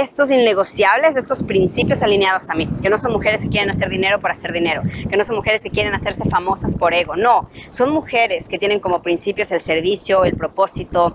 estos 0.00 0.30
innegociables, 0.30 1.16
estos 1.16 1.42
principios 1.44 2.02
alineados 2.02 2.50
a 2.50 2.54
mí, 2.54 2.68
que 2.82 2.90
no 2.90 2.98
son 2.98 3.12
mujeres 3.12 3.42
que 3.42 3.48
quieren 3.48 3.70
hacer 3.70 3.88
dinero 3.88 4.20
por 4.20 4.32
hacer 4.32 4.52
dinero, 4.52 4.82
que 5.08 5.16
no 5.16 5.22
son 5.22 5.36
mujeres 5.36 5.62
que 5.62 5.70
quieren 5.70 5.94
hacerse 5.94 6.28
famosas 6.28 6.74
por 6.74 6.94
ego, 6.94 7.14
no, 7.14 7.48
son 7.70 7.90
mujeres 7.90 8.48
que 8.48 8.58
tienen 8.58 8.80
como 8.80 9.02
principios 9.02 9.52
el 9.52 9.60
servicio, 9.60 10.24
el 10.24 10.36
propósito, 10.36 11.14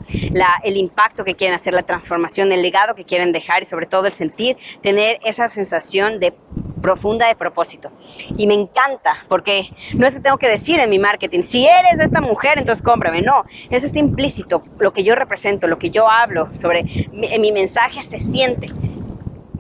el 0.64 0.78
impacto 0.78 1.26
que 1.26 1.36
quieren 1.36 1.56
hacer, 1.56 1.74
la 1.74 1.84
transformación, 1.84 2.52
el 2.52 2.62
legado 2.62 2.96
que 2.96 3.04
quieren 3.04 3.32
dejar 3.32 3.64
y 3.64 3.66
sobre 3.66 3.86
todo 3.86 4.08
el 4.08 4.14
sentir, 4.14 4.58
tener 4.82 5.20
esa 5.26 5.50
sensación 5.50 6.20
de 6.20 6.34
profunda 6.82 7.28
de 7.28 7.36
propósito. 7.36 7.92
Y 8.38 8.48
me 8.48 8.54
encanta, 8.54 9.24
porque 9.28 9.70
no 9.94 10.08
es 10.08 10.22
tengo 10.22 10.38
que 10.38 10.48
decir 10.48 10.80
en 10.80 10.90
mi 10.90 11.00
marketing, 11.00 11.44
si 11.44 11.66
eres 11.68 12.00
esta 12.00 12.22
mujer, 12.22 12.58
entonces 12.58 12.84
cómprame. 12.84 13.22
No, 13.22 13.46
eso 13.70 13.86
está 13.86 14.00
implícito. 14.00 14.64
Lo 14.80 14.94
que 14.94 15.04
yo 15.04 15.16
represento, 15.16 15.68
lo 15.68 15.80
que 15.80 15.90
yo 15.90 16.10
hablo 16.10 16.50
sobre 16.54 16.84
mi 17.12 17.52
mensaje 17.52 18.04
se 18.04 18.20
siente. 18.20 18.70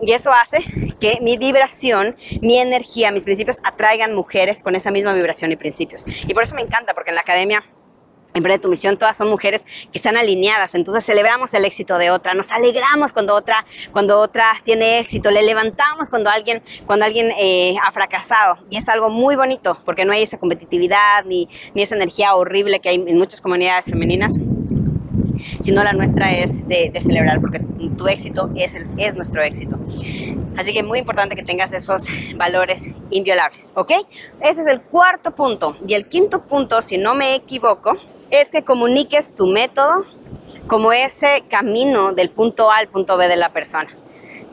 Y 0.01 0.13
eso 0.13 0.31
hace 0.31 0.63
que 0.99 1.19
mi 1.21 1.37
vibración, 1.37 2.15
mi 2.41 2.57
energía, 2.57 3.11
mis 3.11 3.25
principios 3.25 3.57
atraigan 3.63 4.15
mujeres 4.15 4.63
con 4.63 4.75
esa 4.75 4.91
misma 4.91 5.13
vibración 5.13 5.51
y 5.51 5.55
principios. 5.55 6.05
Y 6.27 6.33
por 6.33 6.43
eso 6.43 6.55
me 6.55 6.61
encanta, 6.61 6.93
porque 6.93 7.11
en 7.11 7.15
la 7.15 7.21
academia 7.21 7.63
Emprende 8.33 8.59
tu 8.59 8.69
misión, 8.69 8.97
todas 8.97 9.17
son 9.17 9.29
mujeres 9.29 9.65
que 9.91 9.97
están 9.97 10.17
alineadas, 10.17 10.75
entonces 10.75 11.05
celebramos 11.05 11.53
el 11.53 11.65
éxito 11.65 11.97
de 11.97 12.11
otra, 12.11 12.33
nos 12.33 12.51
alegramos 12.51 13.11
cuando 13.13 13.33
otra, 13.35 13.65
cuando 13.91 14.19
otra 14.19 14.45
tiene 14.63 14.99
éxito, 14.99 15.31
le 15.31 15.43
levantamos 15.43 16.09
cuando 16.09 16.29
alguien, 16.29 16.61
cuando 16.85 17.05
alguien 17.05 17.31
eh, 17.39 17.75
ha 17.83 17.91
fracasado 17.91 18.59
y 18.69 18.77
es 18.77 18.87
algo 18.87 19.09
muy 19.09 19.35
bonito 19.35 19.77
porque 19.85 20.05
no 20.05 20.13
hay 20.13 20.23
esa 20.23 20.37
competitividad 20.37 21.25
ni, 21.25 21.49
ni 21.73 21.81
esa 21.81 21.95
energía 21.95 22.35
horrible 22.35 22.79
que 22.79 22.89
hay 22.89 23.03
en 23.07 23.17
muchas 23.17 23.41
comunidades 23.41 23.85
femeninas 23.85 24.35
sino 25.59 25.83
la 25.83 25.93
nuestra 25.93 26.31
es 26.31 26.67
de, 26.67 26.91
celebrar, 26.99 27.39
porque 27.41 27.59
tu 27.97 28.07
éxito 28.07 28.49
es, 28.55 28.77
es 28.97 29.15
nuestro 29.15 29.41
éxito. 29.41 29.79
Así 30.57 30.73
que 30.73 30.83
muy 30.83 30.99
importante 30.99 31.35
que 31.35 31.43
tengas 31.43 31.73
esos 31.73 32.07
valores 32.35 32.89
inviolables, 33.09 33.71
¿ok? 33.75 33.93
Ese 34.41 34.61
es 34.61 34.67
el 34.67 34.81
cuarto 34.81 35.35
punto. 35.35 35.77
Y 35.87 35.93
el 35.93 36.07
quinto 36.07 36.43
punto, 36.43 36.81
si 36.81 36.97
no 36.97 37.15
me 37.15 37.35
equivoco, 37.35 37.97
es 38.31 38.51
que 38.51 38.63
comuniques 38.63 39.33
tu 39.33 39.47
método 39.47 40.05
como 40.67 40.91
ese 40.91 41.43
camino 41.49 42.13
del 42.13 42.29
punto 42.29 42.71
A 42.71 42.77
al 42.77 42.87
punto 42.87 43.17
B 43.17 43.27
de 43.27 43.37
la 43.37 43.51
persona 43.51 43.89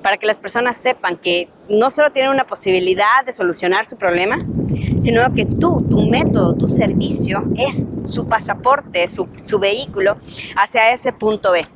para 0.07 0.19
que 0.19 0.27
las 0.27 0.39
personas 0.39 0.77
sepan 0.77 1.17
que 1.17 1.49
no 1.69 1.91
solo 1.91 2.12
tienen 2.12 2.31
una 2.31 2.47
posibilidad 2.47 3.25
de 3.25 3.33
solucionar 3.33 3.87
su 3.87 3.97
problema, 3.97 4.39
sino 5.01 5.35
que 5.35 5.47
tú, 5.47 5.85
tu 5.91 6.09
método, 6.09 6.55
tu 6.55 6.69
servicio 6.69 7.43
es 7.57 7.89
su 8.05 8.29
pasaporte, 8.29 9.09
su, 9.09 9.27
su 9.43 9.59
vehículo 9.59 10.17
hacia 10.55 10.93
ese 10.93 11.12
punto 11.12 11.51
B. 11.51 11.67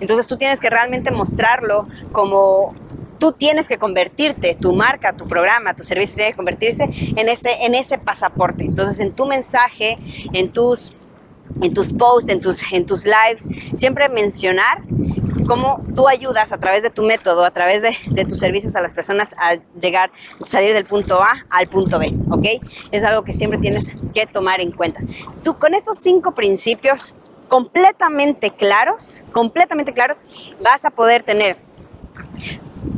Entonces 0.00 0.26
tú 0.26 0.36
tienes 0.36 0.58
que 0.58 0.70
realmente 0.70 1.12
mostrarlo 1.12 1.86
como 2.10 2.74
tú 3.20 3.30
tienes 3.30 3.68
que 3.68 3.78
convertirte, 3.78 4.56
tu 4.56 4.72
marca, 4.72 5.12
tu 5.12 5.28
programa, 5.28 5.74
tu 5.74 5.84
servicio 5.84 6.16
tiene 6.16 6.32
que 6.32 6.36
convertirse 6.36 6.82
en 6.82 7.28
ese, 7.28 7.50
en 7.60 7.76
ese 7.76 7.98
pasaporte. 7.98 8.64
Entonces, 8.64 9.00
en 9.00 9.12
tu 9.12 9.26
mensaje, 9.26 9.98
en 10.32 10.50
tus, 10.50 10.92
en 11.60 11.74
tus 11.74 11.92
posts, 11.92 12.30
en 12.30 12.40
tus, 12.40 12.72
en 12.72 12.86
tus 12.86 13.04
lives, 13.04 13.48
siempre 13.74 14.08
mencionar 14.08 14.82
cómo 15.46 15.82
tú 15.96 16.08
ayudas 16.08 16.52
a 16.52 16.58
través 16.58 16.82
de 16.82 16.90
tu 16.90 17.02
método, 17.02 17.44
a 17.44 17.50
través 17.50 17.82
de, 17.82 18.24
tus 18.26 18.38
servicios 18.38 18.76
a 18.76 18.82
las 18.82 18.92
personas 18.92 19.34
a 19.38 19.54
llegar, 19.80 20.10
salir 20.46 20.74
del 20.74 20.84
punto 20.84 21.22
A 21.22 21.46
al 21.48 21.68
punto 21.68 21.98
B, 21.98 22.14
¿ok? 22.30 22.62
Es 22.92 23.02
algo 23.02 23.24
que 23.24 23.32
siempre 23.32 23.58
tienes 23.58 23.94
que 24.14 24.26
tomar 24.26 24.60
en 24.60 24.72
cuenta. 24.72 25.00
Tú 25.42 25.56
con 25.56 25.74
estos 25.74 25.98
cinco 25.98 26.32
principios 26.32 27.16
completamente 27.48 28.50
claros, 28.50 29.22
completamente 29.32 29.94
claros, 29.94 30.18
vas 30.62 30.84
a 30.84 30.90
poder 30.90 31.22
tener 31.22 31.56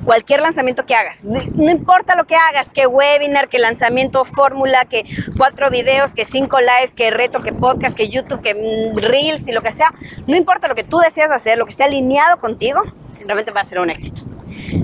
cualquier 0.05 0.41
lanzamiento 0.41 0.87
que 0.87 0.95
hagas. 0.95 1.25
No, 1.25 1.71
importa 1.71 2.17
lo 2.17 2.27
que 2.27 2.35
hagas, 2.35 2.73
que 2.73 2.87
webinar, 2.87 3.49
que 3.49 3.59
lanzamiento, 3.59 4.25
fórmula, 4.25 4.85
que 4.87 5.05
cuatro 5.37 5.71
videos, 5.71 6.15
que 6.15 6.25
cinco 6.25 6.59
lives, 6.61 6.95
que 6.95 7.11
reto, 7.11 7.41
que 7.41 7.53
podcast, 7.53 7.97
que 7.97 8.09
YouTube, 8.09 8.43
que 8.43 8.55
reels 8.97 9.47
y 9.49 9.53
lo 9.53 9.63
que 9.63 9.73
sea. 9.73 9.93
No 10.27 10.37
importa 10.37 10.69
lo 10.69 10.75
que 10.75 10.85
tú 10.85 10.99
deseas 10.99 11.31
hacer, 11.31 11.59
lo 11.59 11.65
que 11.65 11.71
esté 11.71 11.85
alineado 11.85 12.39
contigo, 12.39 12.81
realmente 13.25 13.51
va 13.51 13.61
a 13.61 13.65
ser 13.65 13.81
un 13.81 13.91
éxito 13.91 14.23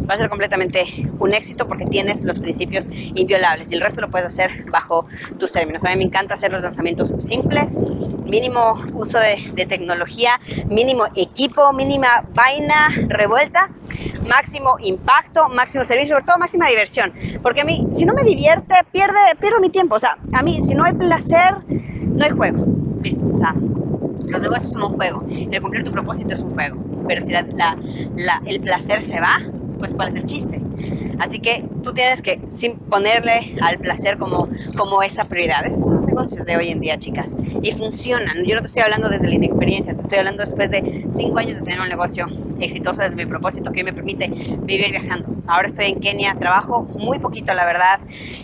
va 0.08 0.14
a 0.14 0.16
ser 0.16 0.28
completamente 0.28 0.84
un 1.18 1.34
éxito 1.34 1.66
porque 1.66 1.86
tienes 1.86 2.22
los 2.22 2.40
principios 2.40 2.88
inviolables 2.90 3.70
y 3.72 3.74
el 3.74 3.80
resto 3.80 4.00
lo 4.00 4.10
puedes 4.10 4.26
hacer 4.26 4.64
bajo 4.70 5.06
tus 5.38 5.52
términos. 5.52 5.84
A 5.84 5.90
mí 5.90 5.96
me 5.96 6.04
encanta 6.04 6.34
hacer 6.34 6.52
los 6.52 6.62
lanzamientos 6.62 7.14
simples, 7.18 7.78
mínimo 8.24 8.80
uso 8.94 9.18
de, 9.18 9.66
tecnología, 9.66 10.40
mínimo 10.68 11.06
equipo, 11.16 11.72
mínima 11.72 12.24
vaina 12.34 12.88
revuelta, 13.08 13.70
máximo 14.28 14.76
impacto, 14.80 15.48
máximo 15.48 15.84
servicio, 15.84 16.14
sobre 16.14 16.24
todo 16.24 16.38
máxima 16.38 16.68
diversión. 16.68 17.12
Porque 17.42 17.62
a 17.62 17.64
mí, 17.64 17.86
si 17.96 18.04
no 18.04 18.14
me 18.14 18.22
divierte, 18.22 18.74
pierde, 18.92 19.18
pierdo 19.40 19.60
mi 19.60 19.70
tiempo. 19.70 19.96
O 19.96 20.00
sea, 20.00 20.18
a 20.32 20.42
mí, 20.42 20.60
si 20.64 20.74
no 20.74 20.84
hay 20.84 20.92
placer, 20.92 21.56
no 21.68 22.24
hay 22.24 22.30
juego. 22.30 22.64
Listo. 23.02 23.26
O 23.32 23.36
sea, 23.36 23.54
los 24.28 24.40
negocios 24.40 24.72
son 24.72 24.82
un 24.82 24.92
juego. 24.92 25.24
El 25.28 25.60
cumplir 25.60 25.84
tu 25.84 25.92
propósito 25.92 26.34
es 26.34 26.42
un 26.42 26.52
juego. 26.52 26.85
Pero 27.06 27.22
si 27.22 27.34
el 27.34 28.60
placer 28.60 29.02
se 29.02 29.20
va, 29.20 29.38
pues 29.78 29.94
¿cuál 29.94 30.08
es 30.08 30.16
el 30.16 30.24
chiste? 30.24 30.60
Así 31.18 31.38
que 31.38 31.64
tú 31.82 31.94
tienes 31.94 32.20
que 32.20 32.40
sin 32.48 32.76
ponerle 32.76 33.56
al 33.62 33.78
placer 33.78 34.18
como, 34.18 34.48
como 34.76 35.02
esa 35.02 35.24
prioridad. 35.24 35.64
Esos 35.64 35.84
son 35.84 35.94
los 35.94 36.04
negocios 36.04 36.44
de 36.44 36.56
hoy 36.56 36.68
en 36.68 36.80
día, 36.80 36.98
chicas. 36.98 37.36
Y 37.62 37.72
funcionan. 37.72 38.44
Yo 38.44 38.54
no 38.54 38.60
te 38.60 38.66
estoy 38.66 38.82
hablando 38.82 39.08
desde 39.08 39.28
la 39.28 39.34
inexperiencia, 39.34 39.94
te 39.94 40.02
estoy 40.02 40.18
hablando 40.18 40.42
después 40.42 40.70
de 40.70 41.06
cinco 41.10 41.38
años 41.38 41.56
de 41.56 41.62
tener 41.62 41.80
un 41.80 41.88
negocio 41.88 42.26
exitoso 42.60 43.02
desde 43.02 43.16
mi 43.16 43.26
propósito 43.26 43.72
que 43.72 43.84
me 43.84 43.92
permite 43.92 44.28
vivir 44.28 44.90
viajando. 44.90 45.28
Ahora 45.46 45.68
estoy 45.68 45.86
en 45.86 46.00
Kenia, 46.00 46.36
trabajo 46.38 46.82
muy 46.98 47.18
poquito, 47.18 47.54
la 47.54 47.64
verdad. 47.64 48.00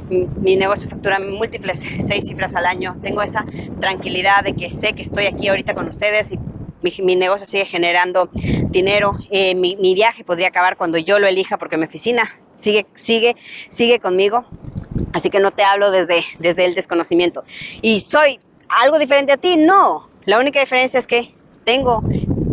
Mi, 0.09 0.27
mi 0.41 0.57
negocio 0.57 0.89
factura 0.89 1.19
múltiples 1.19 1.85
seis 2.01 2.27
cifras 2.27 2.55
al 2.55 2.67
año. 2.67 2.97
Tengo 3.03 3.23
esa 3.23 3.45
tranquilidad 3.81 4.45
de 4.45 4.55
que 4.55 4.71
sé 4.71 4.95
que 4.95 5.03
estoy 5.03 5.27
aquí 5.27 5.49
ahorita 5.49 5.75
con 5.75 5.89
ustedes 5.89 6.33
y 6.33 6.39
mi, 6.83 7.17
negocio 7.17 7.47
sigue 7.47 7.65
generando 7.65 8.29
dinero. 8.33 9.17
Eh, 9.31 9.55
mi, 9.55 9.77
mi, 9.77 9.95
viaje 9.95 10.25
podría 10.25 10.49
acabar 10.49 10.77
cuando 10.77 10.99
yo 10.99 11.19
lo 11.19 11.27
elija 11.27 11.59
porque 11.59 11.77
mi 11.77 11.85
oficina 11.85 12.31
sigue, 12.55 12.87
sigue, 12.95 13.37
sigue 13.71 13.99
conmigo. 14.01 14.45
Así 15.13 15.31
que 15.31 15.41
no 15.41 15.51
te 15.51 15.63
hablo 15.63 15.91
desde, 15.91 16.25
desde 16.39 16.65
el 16.65 16.75
desconocimiento. 16.75 17.45
¿Y 17.81 18.01
soy 18.01 18.41
algo 18.69 18.99
diferente 18.99 19.33
a 19.33 19.37
ti? 19.37 19.57
No. 19.57 20.09
La 20.25 20.39
única 20.39 20.61
diferencia 20.61 20.99
es 20.99 21.07
que 21.07 21.35
tengo 21.65 22.03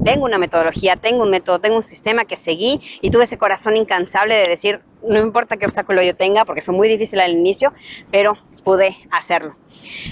tengo 0.04 0.26
una 0.26 0.38
metodología, 0.38 0.96
tengo 0.96 1.24
un 1.24 1.30
método, 1.30 1.60
tengo 1.60 1.76
un 1.76 1.84
sistema 1.84 2.26
que 2.26 2.38
seguí 2.38 2.82
y 3.02 3.12
tuve 3.12 3.26
ese 3.26 3.38
corazón 3.38 3.76
incansable 3.76 4.36
de 4.36 4.48
decir, 4.48 4.82
no 5.04 5.20
importa 5.20 5.58
qué 5.58 5.66
obstáculo 5.66 6.02
yo 6.02 6.16
tenga, 6.16 6.46
porque 6.46 6.62
fue 6.62 6.74
muy 6.74 6.88
difícil 6.88 7.20
al 7.20 7.32
inicio, 7.32 7.74
pero 8.12 8.38
pude 8.60 8.98
hacerlo. 9.12 9.56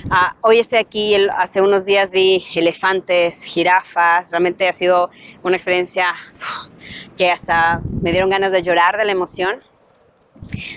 Uh, 0.06 0.34
hoy 0.42 0.60
estoy 0.60 0.80
aquí, 0.80 1.16
hace 1.38 1.62
unos 1.62 1.86
días 1.86 2.12
vi 2.12 2.46
elefantes, 2.56 3.44
jirafas, 3.44 4.32
realmente 4.32 4.68
ha 4.68 4.74
sido 4.74 5.10
una 5.44 5.56
experiencia 5.56 6.16
que 7.18 7.30
hasta 7.30 7.82
me 8.02 8.12
dieron 8.12 8.30
ganas 8.30 8.52
de 8.52 8.62
llorar 8.62 8.98
de 8.98 9.06
la 9.06 9.12
emoción. 9.12 9.62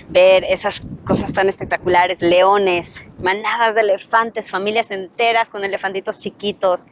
Ver 0.09 0.43
esas 0.43 0.81
cosas 1.05 1.33
tan 1.33 1.47
espectaculares, 1.47 2.21
leones, 2.21 3.05
manadas 3.21 3.75
de 3.75 3.81
elefantes, 3.81 4.49
familias 4.49 4.91
enteras 4.91 5.49
con 5.49 5.63
elefantitos 5.63 6.19
chiquitos 6.19 6.87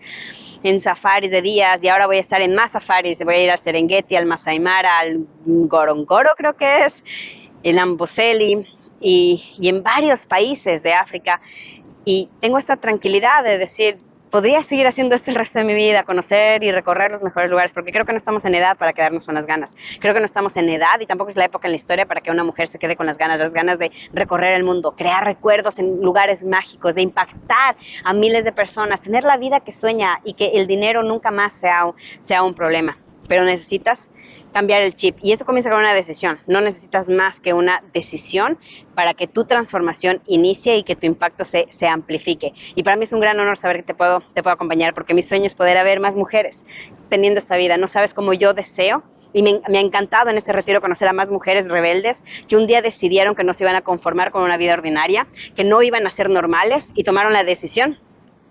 en 0.64 0.80
safaris 0.80 1.32
de 1.32 1.42
días 1.42 1.84
y 1.84 1.88
ahora 1.88 2.06
voy 2.06 2.18
a 2.18 2.22
estar 2.22 2.42
en 2.42 2.54
más 2.56 2.74
safaris, 2.74 3.24
voy 3.24 3.36
a 3.36 3.44
ir 3.44 3.52
al 3.52 3.60
Serengeti, 3.60 4.16
al 4.16 4.26
Masai 4.26 4.60
Mara, 4.60 5.00
al 5.00 5.26
Gorongoro 5.46 6.30
creo 6.38 6.56
que 6.56 6.86
es, 6.86 7.04
el 7.64 7.80
Amboseli, 7.80 8.68
y, 9.00 9.44
en 9.62 9.84
varios 9.84 10.26
países 10.26 10.84
de 10.84 10.94
África. 10.94 11.42
Y 12.06 12.30
tengo 12.40 12.58
esta 12.58 12.78
tranquilidad 12.78 13.44
de 13.44 13.58
decir, 13.58 13.98
podría 14.30 14.64
seguir 14.64 14.88
haciendo 14.88 15.16
esto 15.16 15.32
el 15.32 15.36
resto 15.36 15.60
de 15.60 15.66
mi 15.66 15.74
vida, 15.74 16.04
conocer 16.04 16.64
y 16.64 16.72
recorrer 16.72 17.12
los 17.12 17.24
mejores 17.24 17.50
lugares, 17.50 17.74
porque 17.74 17.92
creo 17.92 18.06
que 18.06 18.14
no 18.14 18.18
estamos 18.18 18.46
en 18.46 18.56
edad 18.56 18.78
para 18.78 18.94
quedarnos 18.94 19.26
con 19.26 19.36
las 19.36 19.46
ganas. 19.46 19.76
Creo 20.00 20.14
que 20.14 20.20
no 20.20 20.26
estamos 20.26 20.56
en 20.58 20.70
edad 20.70 21.00
y 21.00 21.06
tampoco 21.06 21.30
es 21.30 21.36
la 21.36 21.46
época 21.46 21.68
en 21.68 21.72
la 21.72 21.78
historia 21.78 22.06
para 22.06 22.22
que 22.22 22.32
una 22.32 22.44
mujer 22.44 22.68
se 22.68 22.80
quede 22.80 22.96
con 22.96 23.06
las 23.06 23.18
ganas, 23.18 23.40
las 23.40 23.52
ganas 23.52 23.80
de 23.80 23.92
recorrer 24.14 24.54
el 24.54 24.64
mundo, 24.64 24.96
crear 24.96 25.24
recuerdos 25.26 25.80
en 25.80 26.02
lugares 26.02 26.44
mágicos, 26.44 26.96
de 26.96 27.02
impactar 27.02 27.76
a 28.04 28.14
miles 28.14 28.44
de 28.44 28.52
personas, 28.52 29.02
tener 29.02 29.24
la 29.24 29.38
vida 29.38 29.60
que 29.60 29.72
sueña 29.72 30.22
y 30.24 30.34
que 30.34 30.52
el 30.56 30.68
dinero 30.68 31.04
nunca 31.04 31.32
más 31.32 31.54
sea, 31.54 31.84
sea 32.20 32.44
un 32.44 32.54
problema 32.54 32.98
pero 33.30 33.46
necesitas 33.46 34.10
cambiar 34.52 34.82
el 34.82 34.94
chip. 34.96 35.16
Y 35.22 35.32
eso 35.32 35.46
comienza 35.46 35.70
con 35.70 35.80
una 35.80 35.94
decisión. 35.94 36.40
No 36.48 36.60
necesitas 36.60 37.08
más 37.08 37.40
que 37.40 37.54
una 37.54 37.82
decisión 37.94 38.58
para 38.96 39.14
que 39.14 39.28
tu 39.28 39.46
transformación 39.46 40.22
inicie 40.26 40.76
y 40.76 40.84
que 40.84 40.98
tu 40.98 41.06
impacto 41.06 41.46
se, 41.46 41.68
se 41.70 41.88
amplifique. 41.88 42.54
Y 42.76 42.84
para 42.84 42.98
mí 42.98 43.06
es 43.06 43.14
un 43.14 43.22
gran 43.22 43.40
honor 43.40 43.58
saber 43.58 43.78
que 43.78 43.84
te 43.84 43.94
puedo, 43.94 44.22
te 44.34 44.44
puedo 44.44 44.54
acompañar, 44.54 44.94
porque 44.94 45.14
mi 45.14 45.24
sueño 45.24 45.46
es 45.46 45.56
poder 45.56 45.78
haber 45.78 46.02
más 46.02 46.16
mujeres 46.16 46.66
teniendo 47.08 47.40
esta 47.40 47.56
vida. 47.56 47.78
No 47.78 47.88
sabes 47.88 48.14
cómo 48.14 48.34
yo 48.34 48.54
deseo 48.54 49.04
y 49.32 49.44
me, 49.44 49.62
me, 49.70 49.78
ha 49.78 49.82
encantado 49.82 50.32
en 50.32 50.38
este 50.38 50.52
retiro 50.52 50.82
conocer 50.82 51.08
a 51.08 51.14
más 51.14 51.30
mujeres 51.30 51.68
rebeldes 51.68 52.24
que 52.48 52.58
un 52.58 52.66
día 52.66 52.82
decidieron 52.82 53.36
que 53.36 53.44
no 53.44 53.54
se 53.54 53.64
iban 53.64 53.76
a 53.76 53.82
conformar 53.82 54.32
con 54.32 54.42
una 54.42 54.58
vida 54.58 54.74
ordinaria, 54.74 55.28
que 55.56 55.64
no 55.64 55.84
iban 55.84 56.08
a 56.08 56.10
ser 56.10 56.32
normales 56.32 56.92
y 56.96 57.04
tomaron 57.04 57.32
la 57.34 57.44
decisión 57.44 58.00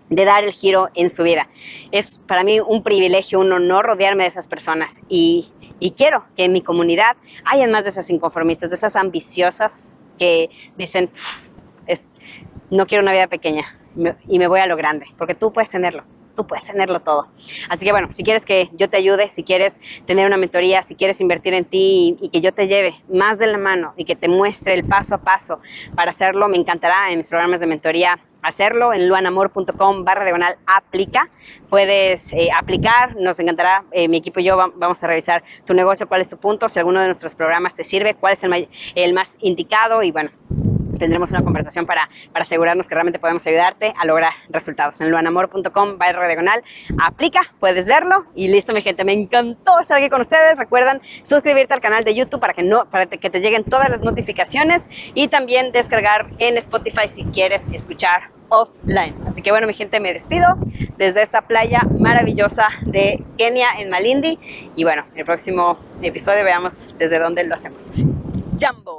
de 0.09 0.25
dar 0.25 0.43
el 0.43 0.51
giro 0.51 0.89
en 0.95 1.09
su 1.09 1.23
vida. 1.23 1.47
Es 1.91 2.19
para 2.27 2.43
mí 2.43 2.59
un 2.59 2.83
privilegio, 2.83 3.39
un 3.39 3.51
honor 3.51 3.85
rodearme 3.85 4.23
de 4.23 4.29
esas 4.29 4.47
personas 4.47 5.01
y, 5.07 5.51
y 5.79 5.91
quiero 5.91 6.25
que 6.35 6.45
en 6.45 6.53
mi 6.53 6.61
comunidad 6.61 7.17
hayan 7.45 7.71
más 7.71 7.83
de 7.83 7.91
esas 7.91 8.09
inconformistas, 8.09 8.69
de 8.69 8.75
esas 8.75 8.95
ambiciosas 8.95 9.91
que 10.17 10.49
dicen, 10.77 11.09
es, 11.87 12.03
no 12.69 12.85
quiero 12.87 13.03
una 13.03 13.11
vida 13.11 13.27
pequeña 13.27 13.77
y 14.27 14.39
me 14.39 14.47
voy 14.47 14.59
a 14.59 14.67
lo 14.67 14.75
grande, 14.75 15.07
porque 15.17 15.35
tú 15.35 15.51
puedes 15.51 15.69
tenerlo 15.69 16.03
tú 16.39 16.47
puedes 16.47 16.63
tenerlo 16.63 17.01
todo. 17.01 17.27
Así 17.67 17.83
que 17.83 17.91
bueno, 17.91 18.07
si 18.13 18.23
quieres 18.23 18.45
que 18.45 18.69
yo 18.71 18.89
te 18.89 18.95
ayude, 18.95 19.27
si 19.27 19.43
quieres 19.43 19.81
tener 20.05 20.25
una 20.25 20.37
mentoría, 20.37 20.83
si 20.83 20.95
quieres 20.95 21.19
invertir 21.19 21.53
en 21.53 21.65
ti 21.65 22.15
y, 22.17 22.27
y, 22.27 22.29
que 22.29 22.39
yo 22.39 22.53
te 22.53 22.69
lleve 22.69 22.95
más 23.09 23.39
de 23.39 23.47
la 23.47 23.57
mano 23.57 23.93
y 23.97 24.05
que 24.05 24.15
te 24.15 24.29
muestre 24.29 24.73
el 24.73 24.85
paso 24.85 25.15
a 25.15 25.17
paso 25.17 25.59
para 25.95 26.11
hacerlo, 26.11 26.47
me 26.47 26.55
encantará 26.55 27.11
en 27.11 27.17
mis 27.17 27.27
programas 27.27 27.59
de 27.59 27.67
mentoría 27.67 28.21
hacerlo 28.41 28.93
en 28.93 29.07
luanamor.com 29.07 30.03
barra 30.03 30.23
diagonal 30.23 30.57
aplica. 30.65 31.29
Puedes 31.69 32.33
eh, 32.33 32.49
aplicar, 32.55 33.15
nos 33.15 33.39
encantará, 33.39 33.85
eh, 33.91 34.07
mi 34.07 34.17
equipo 34.17 34.39
y 34.39 34.43
yo 34.43 34.57
vamos 34.75 35.03
a 35.03 35.07
revisar 35.07 35.43
tu 35.65 35.73
negocio, 35.73 36.07
cuál 36.07 36.21
es 36.21 36.29
tu 36.29 36.37
punto, 36.37 36.69
si 36.69 36.79
alguno 36.79 36.99
de 36.99 37.07
nuestros 37.07 37.35
programas 37.35 37.75
te 37.75 37.83
sirve, 37.83 38.15
cuál 38.15 38.33
es 38.33 38.43
el, 38.43 38.69
el 38.95 39.13
más 39.13 39.37
indicado 39.41 40.03
y 40.03 40.11
bueno, 40.11 40.31
tendremos 40.99 41.31
una 41.31 41.41
conversación 41.41 41.85
para, 41.85 42.09
para 42.31 42.43
asegurarnos 42.43 42.87
que 42.87 42.93
realmente 42.93 43.17
podemos 43.19 43.45
ayudarte 43.47 43.93
a 43.97 44.05
lograr 44.05 44.33
resultados. 44.49 45.01
En 45.01 45.09
luanamor.com 45.09 45.97
barra 45.97 46.27
diagonal 46.27 46.63
aplica, 47.01 47.41
puedes 47.59 47.87
verlo 47.87 48.25
y 48.35 48.49
listo 48.49 48.73
mi 48.73 48.81
gente, 48.81 49.03
me 49.03 49.13
encantó 49.13 49.79
estar 49.79 49.97
aquí 49.97 50.09
con 50.09 50.21
ustedes. 50.21 50.57
Recuerdan 50.57 51.01
suscribirte 51.23 51.73
al 51.73 51.81
canal 51.81 52.03
de 52.03 52.13
YouTube 52.13 52.39
para 52.39 52.53
que, 52.53 52.61
no, 52.61 52.89
para 52.89 53.07
que 53.07 53.29
te 53.29 53.39
lleguen 53.39 53.63
todas 53.63 53.89
las 53.89 54.01
notificaciones 54.01 54.89
y 55.15 55.27
también 55.29 55.71
descargar 55.71 56.29
en 56.37 56.57
Spotify 56.57 57.07
si 57.07 57.23
quieres 57.25 57.67
escuchar 57.73 58.31
offline. 58.49 59.15
Así 59.27 59.41
que 59.41 59.51
bueno 59.51 59.67
mi 59.67 59.73
gente, 59.73 59.99
me 59.99 60.13
despido 60.13 60.57
desde 60.97 61.21
esta 61.21 61.41
playa 61.43 61.81
maravillosa 61.99 62.67
de 62.81 63.23
Kenia 63.37 63.67
en 63.79 63.89
Malindi 63.89 64.39
y 64.75 64.83
bueno, 64.83 65.05
el 65.15 65.25
próximo 65.25 65.77
episodio 66.01 66.43
veamos 66.43 66.89
desde 66.97 67.19
dónde 67.19 67.43
lo 67.43 67.55
hacemos. 67.55 67.91
Jumbo. 68.59 68.89